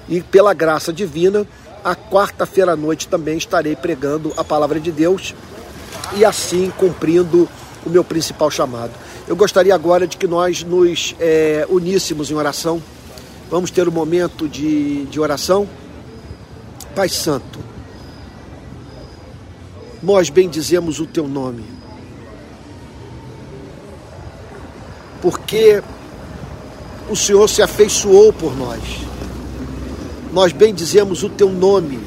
e 0.09 0.21
pela 0.21 0.55
graça 0.55 0.93
divina, 0.93 1.45
a 1.85 1.97
quarta-feira 1.97 2.73
à 2.73 2.77
noite 2.77 3.09
também 3.09 3.37
estarei 3.37 3.75
pregando 3.75 4.33
a 4.37 4.45
palavra 4.45 4.79
de 4.79 4.93
Deus 4.93 5.35
e 6.15 6.25
assim 6.25 6.73
cumprindo 6.77 7.49
o 7.85 7.91
meu 7.91 8.05
principal 8.05 8.51
chamado. 8.51 8.93
Eu 9.27 9.37
gostaria 9.37 9.75
agora 9.75 10.07
de 10.07 10.17
que 10.17 10.27
nós 10.27 10.63
nos 10.63 11.15
é, 11.21 11.67
uníssemos 11.69 12.31
em 12.31 12.35
oração. 12.35 12.83
Vamos 13.51 13.71
ter 13.71 13.89
um 13.89 13.93
momento 13.93 14.49
de, 14.49 15.05
de 15.07 15.21
oração. 15.21 15.69
Pai 16.95 17.09
Santo, 17.09 17.59
nós 20.03 20.31
bendizemos 20.31 20.99
o 20.99 21.07
teu 21.07 21.29
nome, 21.29 21.65
porque 25.21 25.83
o 27.09 27.17
Senhor 27.17 27.49
se 27.49 27.63
afeiçoou 27.63 28.33
por 28.33 28.57
nós. 28.57 28.81
Nós 30.33 30.53
bendizemos 30.53 31.23
o 31.23 31.29
teu 31.29 31.51
nome, 31.51 31.99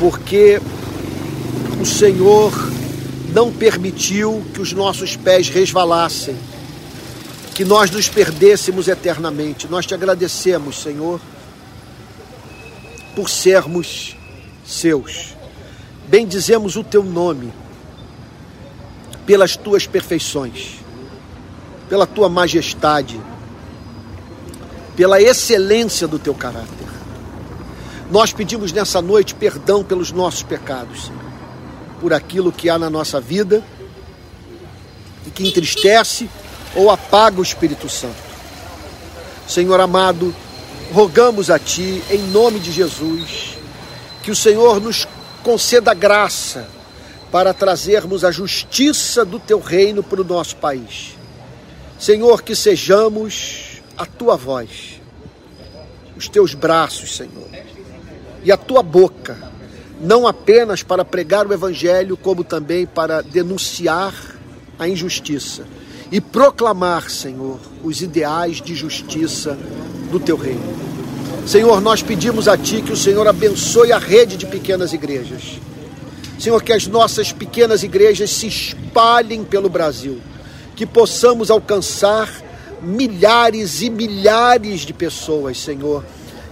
porque 0.00 0.60
o 1.84 1.86
Senhor 1.86 2.50
não 3.34 3.52
permitiu 3.52 4.42
que 4.54 4.62
os 4.62 4.72
nossos 4.72 5.16
pés 5.16 5.50
resvalassem, 5.50 6.34
que 7.54 7.62
nós 7.62 7.90
nos 7.90 8.08
perdêssemos 8.08 8.88
eternamente. 8.88 9.68
Nós 9.68 9.84
te 9.84 9.92
agradecemos, 9.92 10.80
Senhor, 10.80 11.20
por 13.14 13.28
sermos 13.28 14.16
seus. 14.64 15.36
Bendizemos 16.08 16.74
o 16.76 16.82
teu 16.82 17.04
nome 17.04 17.52
pelas 19.26 19.54
tuas 19.54 19.86
perfeições, 19.86 20.76
pela 21.86 22.06
tua 22.06 22.30
majestade, 22.30 23.20
pela 24.96 25.20
excelência 25.20 26.08
do 26.08 26.18
teu 26.18 26.32
caráter. 26.32 26.88
Nós 28.10 28.32
pedimos 28.32 28.72
nessa 28.72 29.02
noite 29.02 29.34
perdão 29.34 29.84
pelos 29.84 30.12
nossos 30.12 30.42
pecados, 30.42 31.08
Senhor 31.08 31.23
por 32.04 32.12
aquilo 32.12 32.52
que 32.52 32.68
há 32.68 32.78
na 32.78 32.90
nossa 32.90 33.18
vida 33.18 33.64
e 35.26 35.30
que 35.30 35.48
entristece 35.48 36.28
ou 36.76 36.90
apaga 36.90 37.40
o 37.40 37.42
Espírito 37.42 37.88
Santo. 37.88 38.22
Senhor 39.48 39.80
amado, 39.80 40.36
rogamos 40.92 41.48
a 41.48 41.58
Ti, 41.58 42.04
em 42.10 42.18
nome 42.28 42.60
de 42.60 42.70
Jesus, 42.70 43.56
que 44.22 44.30
o 44.30 44.36
Senhor 44.36 44.82
nos 44.82 45.08
conceda 45.42 45.94
graça 45.94 46.68
para 47.32 47.54
trazermos 47.54 48.22
a 48.22 48.30
justiça 48.30 49.24
do 49.24 49.38
Teu 49.38 49.58
reino 49.58 50.02
para 50.02 50.20
o 50.20 50.24
nosso 50.24 50.56
país. 50.56 51.16
Senhor, 51.98 52.42
que 52.42 52.54
sejamos 52.54 53.80
a 53.96 54.04
Tua 54.04 54.36
voz, 54.36 55.00
os 56.14 56.28
Teus 56.28 56.52
braços, 56.52 57.16
Senhor, 57.16 57.48
e 58.42 58.52
a 58.52 58.58
Tua 58.58 58.82
boca 58.82 59.53
não 60.04 60.26
apenas 60.26 60.82
para 60.82 61.04
pregar 61.04 61.46
o 61.46 61.52
Evangelho, 61.52 62.16
como 62.16 62.44
também 62.44 62.86
para 62.86 63.22
denunciar 63.22 64.14
a 64.78 64.86
injustiça 64.86 65.64
e 66.12 66.20
proclamar, 66.20 67.10
Senhor, 67.10 67.58
os 67.82 68.02
ideais 68.02 68.60
de 68.60 68.74
justiça 68.74 69.58
do 70.10 70.20
teu 70.20 70.36
reino. 70.36 70.62
Senhor, 71.46 71.80
nós 71.80 72.02
pedimos 72.02 72.46
a 72.48 72.56
Ti 72.56 72.82
que 72.82 72.92
o 72.92 72.96
Senhor 72.96 73.26
abençoe 73.26 73.92
a 73.92 73.98
rede 73.98 74.36
de 74.36 74.46
pequenas 74.46 74.92
igrejas. 74.92 75.58
Senhor, 76.38 76.62
que 76.62 76.72
as 76.72 76.86
nossas 76.86 77.32
pequenas 77.32 77.82
igrejas 77.82 78.30
se 78.30 78.46
espalhem 78.46 79.42
pelo 79.42 79.68
Brasil, 79.68 80.20
que 80.76 80.84
possamos 80.84 81.50
alcançar 81.50 82.28
milhares 82.82 83.80
e 83.80 83.88
milhares 83.88 84.80
de 84.82 84.92
pessoas, 84.92 85.58
Senhor, 85.58 86.04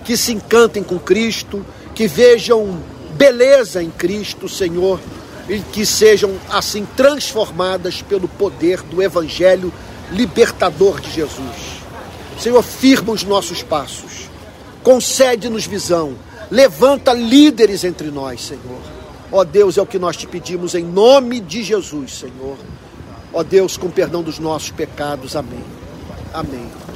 que 0.04 0.16
se 0.16 0.32
encantem 0.32 0.82
com 0.82 0.98
Cristo, 0.98 1.64
que 1.94 2.06
vejam 2.06 2.80
beleza 3.22 3.80
em 3.80 3.88
Cristo, 3.88 4.48
Senhor, 4.48 4.98
e 5.48 5.60
que 5.60 5.86
sejam 5.86 6.32
assim 6.50 6.84
transformadas 6.96 8.02
pelo 8.02 8.26
poder 8.26 8.82
do 8.82 9.00
Evangelho 9.00 9.72
libertador 10.10 11.00
de 11.00 11.08
Jesus. 11.08 11.82
Senhor, 12.36 12.60
firma 12.64 13.12
os 13.12 13.22
nossos 13.22 13.62
passos, 13.62 14.28
concede-nos 14.82 15.66
visão, 15.66 16.16
levanta 16.50 17.12
líderes 17.12 17.84
entre 17.84 18.10
nós, 18.10 18.40
Senhor. 18.40 18.80
Ó 19.30 19.44
Deus, 19.44 19.78
é 19.78 19.82
o 19.82 19.86
que 19.86 20.00
nós 20.00 20.16
te 20.16 20.26
pedimos 20.26 20.74
em 20.74 20.84
nome 20.84 21.38
de 21.38 21.62
Jesus, 21.62 22.14
Senhor. 22.14 22.56
Ó 23.32 23.44
Deus, 23.44 23.76
com 23.76 23.88
perdão 23.88 24.24
dos 24.24 24.40
nossos 24.40 24.72
pecados. 24.72 25.36
Amém. 25.36 25.62
Amém. 26.34 26.91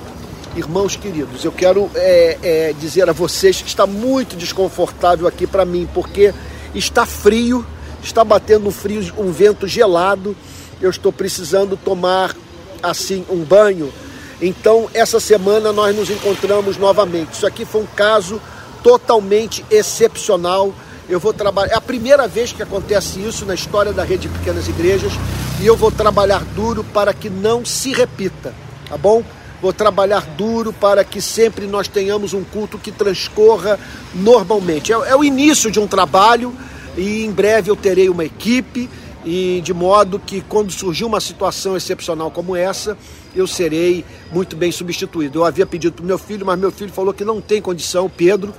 Irmãos 0.56 0.96
queridos, 0.96 1.44
eu 1.44 1.52
quero 1.52 1.90
é, 1.94 2.38
é, 2.42 2.74
dizer 2.80 3.10
a 3.10 3.12
vocês 3.12 3.60
que 3.60 3.68
está 3.68 3.86
muito 3.86 4.34
desconfortável 4.34 5.26
aqui 5.26 5.46
para 5.46 5.66
mim, 5.66 5.86
porque 5.92 6.32
está 6.74 7.04
frio, 7.04 7.64
está 8.02 8.24
batendo 8.24 8.66
um 8.66 8.70
frio, 8.70 9.12
um 9.18 9.30
vento 9.30 9.68
gelado. 9.68 10.34
Eu 10.80 10.88
estou 10.88 11.12
precisando 11.12 11.76
tomar 11.76 12.34
assim 12.82 13.22
um 13.28 13.44
banho. 13.44 13.92
Então, 14.40 14.88
essa 14.94 15.20
semana 15.20 15.74
nós 15.74 15.94
nos 15.94 16.08
encontramos 16.08 16.78
novamente. 16.78 17.34
Isso 17.34 17.46
aqui 17.46 17.66
foi 17.66 17.82
um 17.82 17.86
caso 17.94 18.40
totalmente 18.82 19.62
excepcional. 19.70 20.72
Eu 21.06 21.20
vou 21.20 21.34
trabalhar. 21.34 21.74
É 21.74 21.76
a 21.76 21.82
primeira 21.82 22.26
vez 22.26 22.50
que 22.52 22.62
acontece 22.62 23.20
isso 23.20 23.44
na 23.44 23.54
história 23.54 23.92
da 23.92 24.04
rede 24.04 24.26
de 24.26 24.38
pequenas 24.38 24.68
igrejas 24.68 25.12
e 25.60 25.66
eu 25.66 25.76
vou 25.76 25.92
trabalhar 25.92 26.42
duro 26.54 26.82
para 26.82 27.12
que 27.12 27.28
não 27.28 27.62
se 27.62 27.92
repita, 27.92 28.54
tá 28.88 28.96
bom? 28.96 29.22
Vou 29.60 29.72
trabalhar 29.72 30.24
duro 30.36 30.72
para 30.72 31.04
que 31.04 31.20
sempre 31.20 31.66
nós 31.66 31.88
tenhamos 31.88 32.34
um 32.34 32.44
culto 32.44 32.78
que 32.78 32.92
transcorra 32.92 33.78
normalmente. 34.14 34.92
É, 34.92 34.96
é 34.96 35.16
o 35.16 35.24
início 35.24 35.70
de 35.70 35.80
um 35.80 35.86
trabalho 35.86 36.54
e 36.96 37.24
em 37.24 37.30
breve 37.30 37.70
eu 37.70 37.76
terei 37.76 38.08
uma 38.08 38.24
equipe 38.24 38.88
e 39.24 39.60
de 39.64 39.74
modo 39.74 40.20
que 40.20 40.40
quando 40.40 40.70
surgir 40.70 41.04
uma 41.04 41.20
situação 41.20 41.76
excepcional 41.76 42.30
como 42.30 42.54
essa, 42.54 42.96
eu 43.34 43.46
serei 43.46 44.04
muito 44.32 44.54
bem 44.56 44.70
substituído. 44.70 45.40
Eu 45.40 45.44
havia 45.44 45.66
pedido 45.66 45.94
para 45.94 46.06
meu 46.06 46.18
filho, 46.18 46.46
mas 46.46 46.58
meu 46.58 46.70
filho 46.70 46.92
falou 46.92 47.12
que 47.12 47.24
não 47.24 47.40
tem 47.40 47.60
condição, 47.60 48.08
Pedro, 48.08 48.54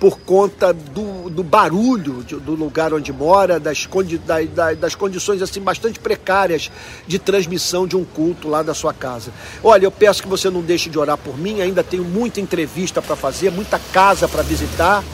por 0.00 0.18
conta 0.20 0.72
do, 0.72 1.28
do 1.28 1.42
barulho 1.42 2.24
de, 2.24 2.34
do 2.36 2.54
lugar 2.54 2.94
onde 2.94 3.12
mora, 3.12 3.60
das, 3.60 3.84
condi, 3.84 4.16
da, 4.16 4.40
da, 4.40 4.72
das 4.72 4.94
condições 4.94 5.42
assim 5.42 5.60
bastante 5.60 6.00
precárias 6.00 6.70
de 7.06 7.18
transmissão 7.18 7.86
de 7.86 7.94
um 7.94 8.04
culto 8.04 8.48
lá 8.48 8.62
da 8.62 8.72
sua 8.72 8.94
casa. 8.94 9.30
Olha, 9.62 9.84
eu 9.84 9.90
peço 9.90 10.22
que 10.22 10.28
você 10.28 10.48
não 10.48 10.62
deixe 10.62 10.88
de 10.88 10.98
orar 10.98 11.18
por 11.18 11.36
mim, 11.36 11.60
ainda 11.60 11.84
tenho 11.84 12.02
muita 12.02 12.40
entrevista 12.40 13.02
para 13.02 13.14
fazer, 13.14 13.52
muita 13.52 13.78
casa 13.92 14.26
para 14.26 14.42
visitar, 14.42 15.04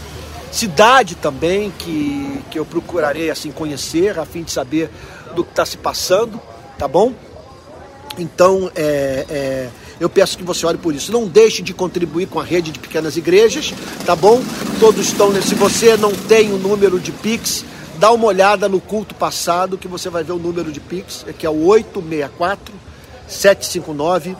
cidade 0.53 1.17
também 1.17 1.73
que, 1.77 2.41
que 2.49 2.59
eu 2.59 2.65
procurarei 2.65 3.29
assim 3.29 3.51
conhecer, 3.51 4.17
a 4.17 4.25
fim 4.25 4.45
de 4.45 4.53
saber 4.53 4.89
do 5.35 5.43
que 5.43 5.51
está 5.51 5.67
se 5.67 5.77
passando, 5.77 6.41
tá 6.79 6.87
bom? 6.87 7.13
Então, 8.17 8.71
é, 8.77 9.27
é 9.29 9.69
eu 9.99 10.09
peço 10.09 10.37
que 10.37 10.45
você 10.45 10.67
ore 10.67 10.79
por 10.79 10.95
isso. 10.95 11.13
Não 11.13 11.27
deixe 11.27 11.63
de 11.63 11.73
contribuir 11.73 12.27
com 12.27 12.39
a 12.41 12.45
rede 12.45 12.71
de 12.71 12.79
pequenas 12.79 13.17
igrejas, 13.17 13.73
tá 14.05 14.15
bom? 14.15 14.43
Todos 14.79 15.07
estão. 15.07 15.33
Se 15.41 15.55
você 15.55 15.97
não 15.97 16.13
tem 16.13 16.53
o 16.53 16.59
número 16.59 17.01
de 17.01 17.13
Pix, 17.13 17.65
dá 17.99 18.11
uma 18.13 18.27
olhada 18.27 18.69
no 18.69 18.81
culto 18.81 19.15
passado 19.15 19.79
que 19.79 19.89
você 19.89 20.11
vai 20.11 20.23
ver 20.23 20.33
o 20.33 20.39
número 20.39 20.71
de 20.71 20.81
Pix, 20.81 21.25
que 21.39 21.47
é 21.47 21.51
o 21.51 21.67
864 21.67 22.75
759 23.27 24.37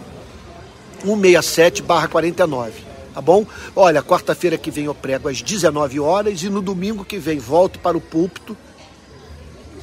167 1.03 1.83
49 1.83 2.87
tá 3.17 3.23
bom? 3.23 3.47
Olha, 3.75 4.03
quarta-feira 4.03 4.59
que 4.59 4.71
vem 4.71 4.85
eu 4.85 4.95
prego 4.95 5.27
às 5.27 5.41
19 5.41 5.99
horas 5.99 6.43
e 6.43 6.51
no 6.51 6.61
domingo 6.61 7.03
que 7.03 7.19
vem 7.19 7.39
volto 7.39 7.79
para 7.79 7.97
o 7.97 8.01
púlpito 8.01 8.55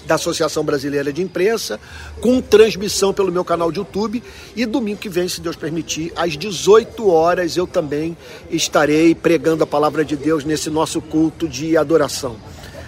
da 0.06 0.16
Associação 0.16 0.64
Brasileira 0.64 1.12
de 1.12 1.22
Imprensa, 1.22 1.80
com 2.22 2.42
transmissão 2.42 3.14
pelo 3.14 3.32
meu 3.32 3.44
canal 3.44 3.72
de 3.72 3.80
YouTube. 3.80 4.24
E 4.56 4.66
domingo 4.66 5.00
que 5.00 5.10
vem, 5.10 5.28
se 5.28 5.42
Deus 5.42 5.56
permitir, 5.56 6.12
às 6.16 6.38
18 6.38 7.10
horas, 7.10 7.58
eu 7.58 7.68
também 7.68 8.18
estarei 8.50 9.16
pregando 9.16 9.64
a 9.64 9.68
palavra 9.68 10.04
de 10.04 10.16
Deus 10.16 10.44
nesse 10.44 10.70
nosso 10.70 11.02
culto 11.02 11.48
de 11.48 11.78
adoração. 11.78 12.36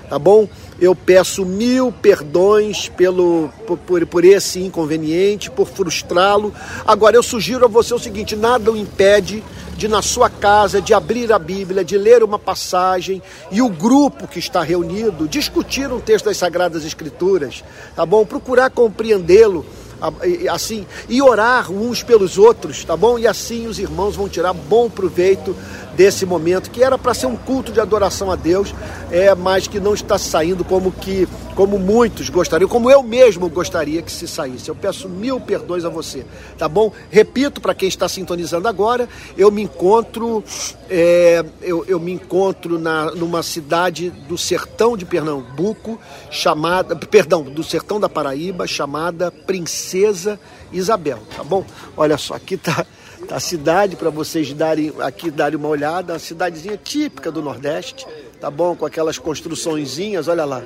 tá 0.10 0.20
bom? 0.20 0.48
Eu 0.80 0.94
peço 0.94 1.46
mil 1.46 1.92
perdões 1.92 2.90
pelo, 2.90 3.50
por, 3.66 4.06
por 4.06 4.26
esse 4.26 4.60
inconveniente, 4.60 5.50
por 5.50 5.68
frustrá-lo. 5.68 6.54
Agora, 6.86 7.16
eu 7.16 7.24
sugiro 7.24 7.64
a 7.64 7.68
você 7.68 7.94
o 7.94 8.00
seguinte: 8.00 8.36
nada 8.36 8.72
o 8.72 8.76
impede 8.76 9.42
de, 9.76 9.88
na 9.88 10.02
sua 10.02 10.30
casa, 10.30 10.82
de 10.82 10.94
abrir 10.94 11.32
a 11.32 11.40
Bíblia, 11.40 11.84
de 11.84 11.98
ler 11.98 12.24
uma 12.24 12.40
passagem 12.40 13.22
e 13.52 13.62
o 13.62 13.70
grupo 13.70 14.28
que 14.28 14.40
está 14.40 14.64
reunido 14.64 15.28
discutir 15.28 15.92
um 15.92 16.00
texto 16.00 16.26
das 16.26 16.38
Sagradas 16.38 16.86
Escrituras, 16.86 17.64
tá 17.96 18.06
bom? 18.06 18.26
Procurar 18.26 18.70
compreendê-lo 18.70 19.66
assim 20.52 20.86
e 21.08 21.22
orar 21.22 21.72
uns 21.72 22.04
pelos 22.04 22.38
outros, 22.38 22.84
tá 22.84 22.96
bom? 22.98 23.18
E 23.18 23.28
assim 23.28 23.68
os 23.68 23.80
irmãos 23.80 24.16
vão 24.16 24.28
tirar 24.28 24.54
bom 24.54 24.90
proveito 24.90 25.56
desse 25.96 26.26
momento 26.26 26.70
que 26.70 26.84
era 26.84 26.98
para 26.98 27.14
ser 27.14 27.26
um 27.26 27.36
culto 27.36 27.72
de 27.72 27.80
adoração 27.80 28.32
a 28.32 28.36
Deus, 28.36 28.74
é, 29.12 29.34
mas 29.34 29.68
que 29.68 29.80
não 29.80 29.94
está 29.94 30.18
saindo 30.18 30.64
como 30.64 30.92
que 30.92 31.28
como 31.56 31.80
muitos 31.80 32.30
gostariam, 32.30 32.68
como 32.68 32.92
eu 32.92 33.02
mesmo 33.02 33.48
gostaria 33.48 34.02
que 34.02 34.12
se 34.12 34.28
saísse. 34.28 34.68
Eu 34.68 34.76
peço 34.76 35.08
mil 35.08 35.40
perdões 35.40 35.86
a 35.86 35.90
você, 35.90 36.26
tá 36.58 36.68
bom? 36.68 36.92
Repito 37.10 37.62
para 37.62 37.74
quem 37.74 37.88
está 37.88 38.10
sintonizando 38.10 38.68
agora, 38.68 39.08
eu 39.38 39.50
me 39.50 39.62
encontro 39.62 40.44
é, 40.90 41.44
eu, 41.62 41.86
eu, 41.88 42.00
me 42.00 42.12
encontro 42.12 42.78
na, 42.78 43.12
numa 43.12 43.42
cidade 43.42 44.10
do 44.10 44.38
sertão 44.38 44.98
de 44.98 45.06
Pernambuco 45.06 46.00
chamada, 46.30 46.96
perdão, 46.96 47.44
do 47.44 47.64
sertão 47.64 48.00
da 48.00 48.10
Paraíba 48.10 48.68
chamada 48.68 49.32
Princesa 49.32 50.40
Isabel, 50.72 51.20
tá 51.36 51.44
bom? 51.44 51.64
Olha 51.96 52.18
só, 52.18 52.36
aqui 52.36 52.58
tá 52.58 52.86
a 53.32 53.40
cidade 53.40 53.96
para 53.96 54.10
vocês 54.10 54.54
darem 54.54 54.94
aqui 55.00 55.32
darem 55.32 55.58
uma 55.58 55.68
olhada, 55.68 56.14
uma 56.14 56.20
cidadezinha 56.20 56.78
típica 56.78 57.32
do 57.32 57.42
Nordeste, 57.42 58.06
tá 58.40 58.52
bom? 58.52 58.76
Com 58.76 58.86
aquelas 58.86 59.18
construçõezinhas, 59.18 60.28
olha 60.28 60.46
lá, 60.46 60.64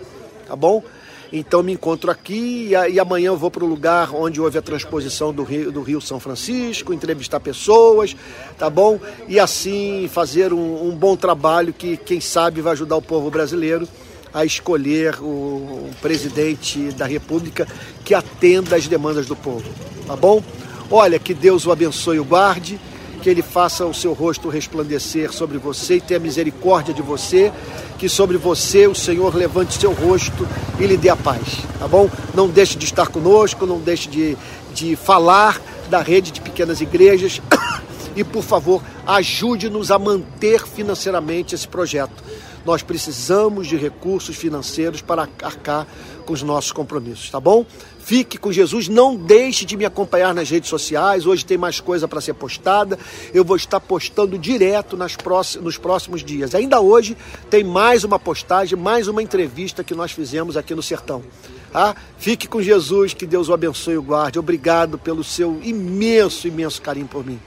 tá 0.47 0.55
bom? 0.55 0.83
Então 1.31 1.61
me 1.61 1.73
encontro 1.73 2.09
aqui 2.09 2.69
e, 2.71 2.93
e 2.93 2.99
amanhã 2.99 3.27
eu 3.27 3.37
vou 3.37 3.51
para 3.51 3.63
o 3.63 3.67
lugar 3.67 4.13
onde 4.15 4.41
houve 4.41 4.57
a 4.57 4.61
transposição 4.61 5.31
do 5.31 5.43
Rio, 5.43 5.71
do 5.71 5.81
Rio 5.81 6.01
São 6.01 6.19
Francisco, 6.19 6.93
entrevistar 6.93 7.39
pessoas, 7.39 8.15
tá 8.57 8.69
bom? 8.69 8.99
E 9.27 9.39
assim 9.39 10.09
fazer 10.11 10.51
um, 10.51 10.87
um 10.87 10.91
bom 10.91 11.15
trabalho 11.15 11.71
que, 11.71 11.97
quem 11.97 12.19
sabe, 12.19 12.61
vai 12.61 12.73
ajudar 12.73 12.97
o 12.97 13.01
povo 13.01 13.29
brasileiro 13.29 13.87
a 14.33 14.43
escolher 14.45 15.19
o, 15.21 15.25
o 15.25 15.91
presidente 16.01 16.91
da 16.91 17.05
República 17.05 17.67
que 18.03 18.13
atenda 18.13 18.75
às 18.75 18.87
demandas 18.87 19.25
do 19.25 19.35
povo, 19.35 19.69
tá 20.07 20.15
bom? 20.15 20.43
Olha, 20.91 21.19
que 21.19 21.33
Deus 21.33 21.67
o 21.67 21.71
abençoe 21.71 22.17
e 22.17 22.19
o 22.19 22.25
guarde, 22.25 22.79
que 23.21 23.29
ele 23.29 23.41
faça 23.41 23.85
o 23.85 23.93
seu 23.93 24.13
rosto 24.13 24.49
resplandecer 24.49 25.31
sobre 25.31 25.57
você 25.57 25.97
e 25.97 26.01
tenha 26.01 26.19
misericórdia 26.19 26.93
de 26.93 27.01
você, 27.01 27.51
que 27.97 28.09
sobre 28.09 28.37
você 28.37 28.87
o 28.87 28.95
Senhor 28.95 29.35
levante 29.35 29.77
seu 29.77 29.91
rosto 29.91 30.47
e 30.79 30.87
lhe 30.87 30.97
dê 30.97 31.09
a 31.09 31.15
paz, 31.15 31.59
tá 31.77 31.87
bom? 31.87 32.09
Não 32.33 32.47
deixe 32.47 32.77
de 32.77 32.85
estar 32.85 33.07
conosco, 33.07 33.65
não 33.65 33.79
deixe 33.79 34.09
de, 34.09 34.37
de 34.73 34.95
falar 34.95 35.61
da 35.89 36.01
rede 36.01 36.31
de 36.31 36.41
pequenas 36.41 36.81
igrejas 36.81 37.41
e, 38.15 38.23
por 38.23 38.43
favor, 38.43 38.81
ajude-nos 39.05 39.91
a 39.91 39.99
manter 39.99 40.65
financeiramente 40.65 41.53
esse 41.53 41.67
projeto. 41.67 42.23
Nós 42.69 42.83
precisamos 42.83 43.65
de 43.65 43.75
recursos 43.75 44.35
financeiros 44.35 45.01
para 45.01 45.27
arcar 45.41 45.87
com 46.23 46.33
os 46.33 46.43
nossos 46.43 46.71
compromissos, 46.71 47.27
tá 47.27 47.39
bom? 47.39 47.65
Fique 47.97 48.37
com 48.37 48.51
Jesus, 48.51 48.87
não 48.87 49.15
deixe 49.15 49.65
de 49.65 49.75
me 49.75 49.85
acompanhar 49.85 50.35
nas 50.35 50.51
redes 50.51 50.69
sociais. 50.69 51.25
Hoje 51.25 51.43
tem 51.43 51.57
mais 51.57 51.79
coisa 51.79 52.07
para 52.07 52.21
ser 52.21 52.35
postada. 52.35 52.99
Eu 53.33 53.43
vou 53.43 53.55
estar 53.55 53.79
postando 53.79 54.37
direto 54.37 54.95
nas 54.95 55.15
próximos, 55.15 55.65
nos 55.65 55.77
próximos 55.79 56.23
dias. 56.23 56.53
Ainda 56.53 56.79
hoje 56.79 57.17
tem 57.49 57.63
mais 57.63 58.03
uma 58.03 58.19
postagem, 58.19 58.77
mais 58.77 59.07
uma 59.07 59.23
entrevista 59.23 59.83
que 59.83 59.95
nós 59.95 60.11
fizemos 60.11 60.55
aqui 60.55 60.75
no 60.75 60.83
Sertão. 60.83 61.23
Tá? 61.71 61.95
Fique 62.19 62.47
com 62.47 62.61
Jesus, 62.61 63.15
que 63.15 63.25
Deus 63.25 63.49
o 63.49 63.53
abençoe 63.53 63.95
e 63.95 63.97
o 63.97 64.03
guarde. 64.03 64.37
Obrigado 64.37 64.99
pelo 64.99 65.23
seu 65.23 65.59
imenso, 65.63 66.47
imenso 66.47 66.79
carinho 66.83 67.07
por 67.07 67.25
mim. 67.25 67.39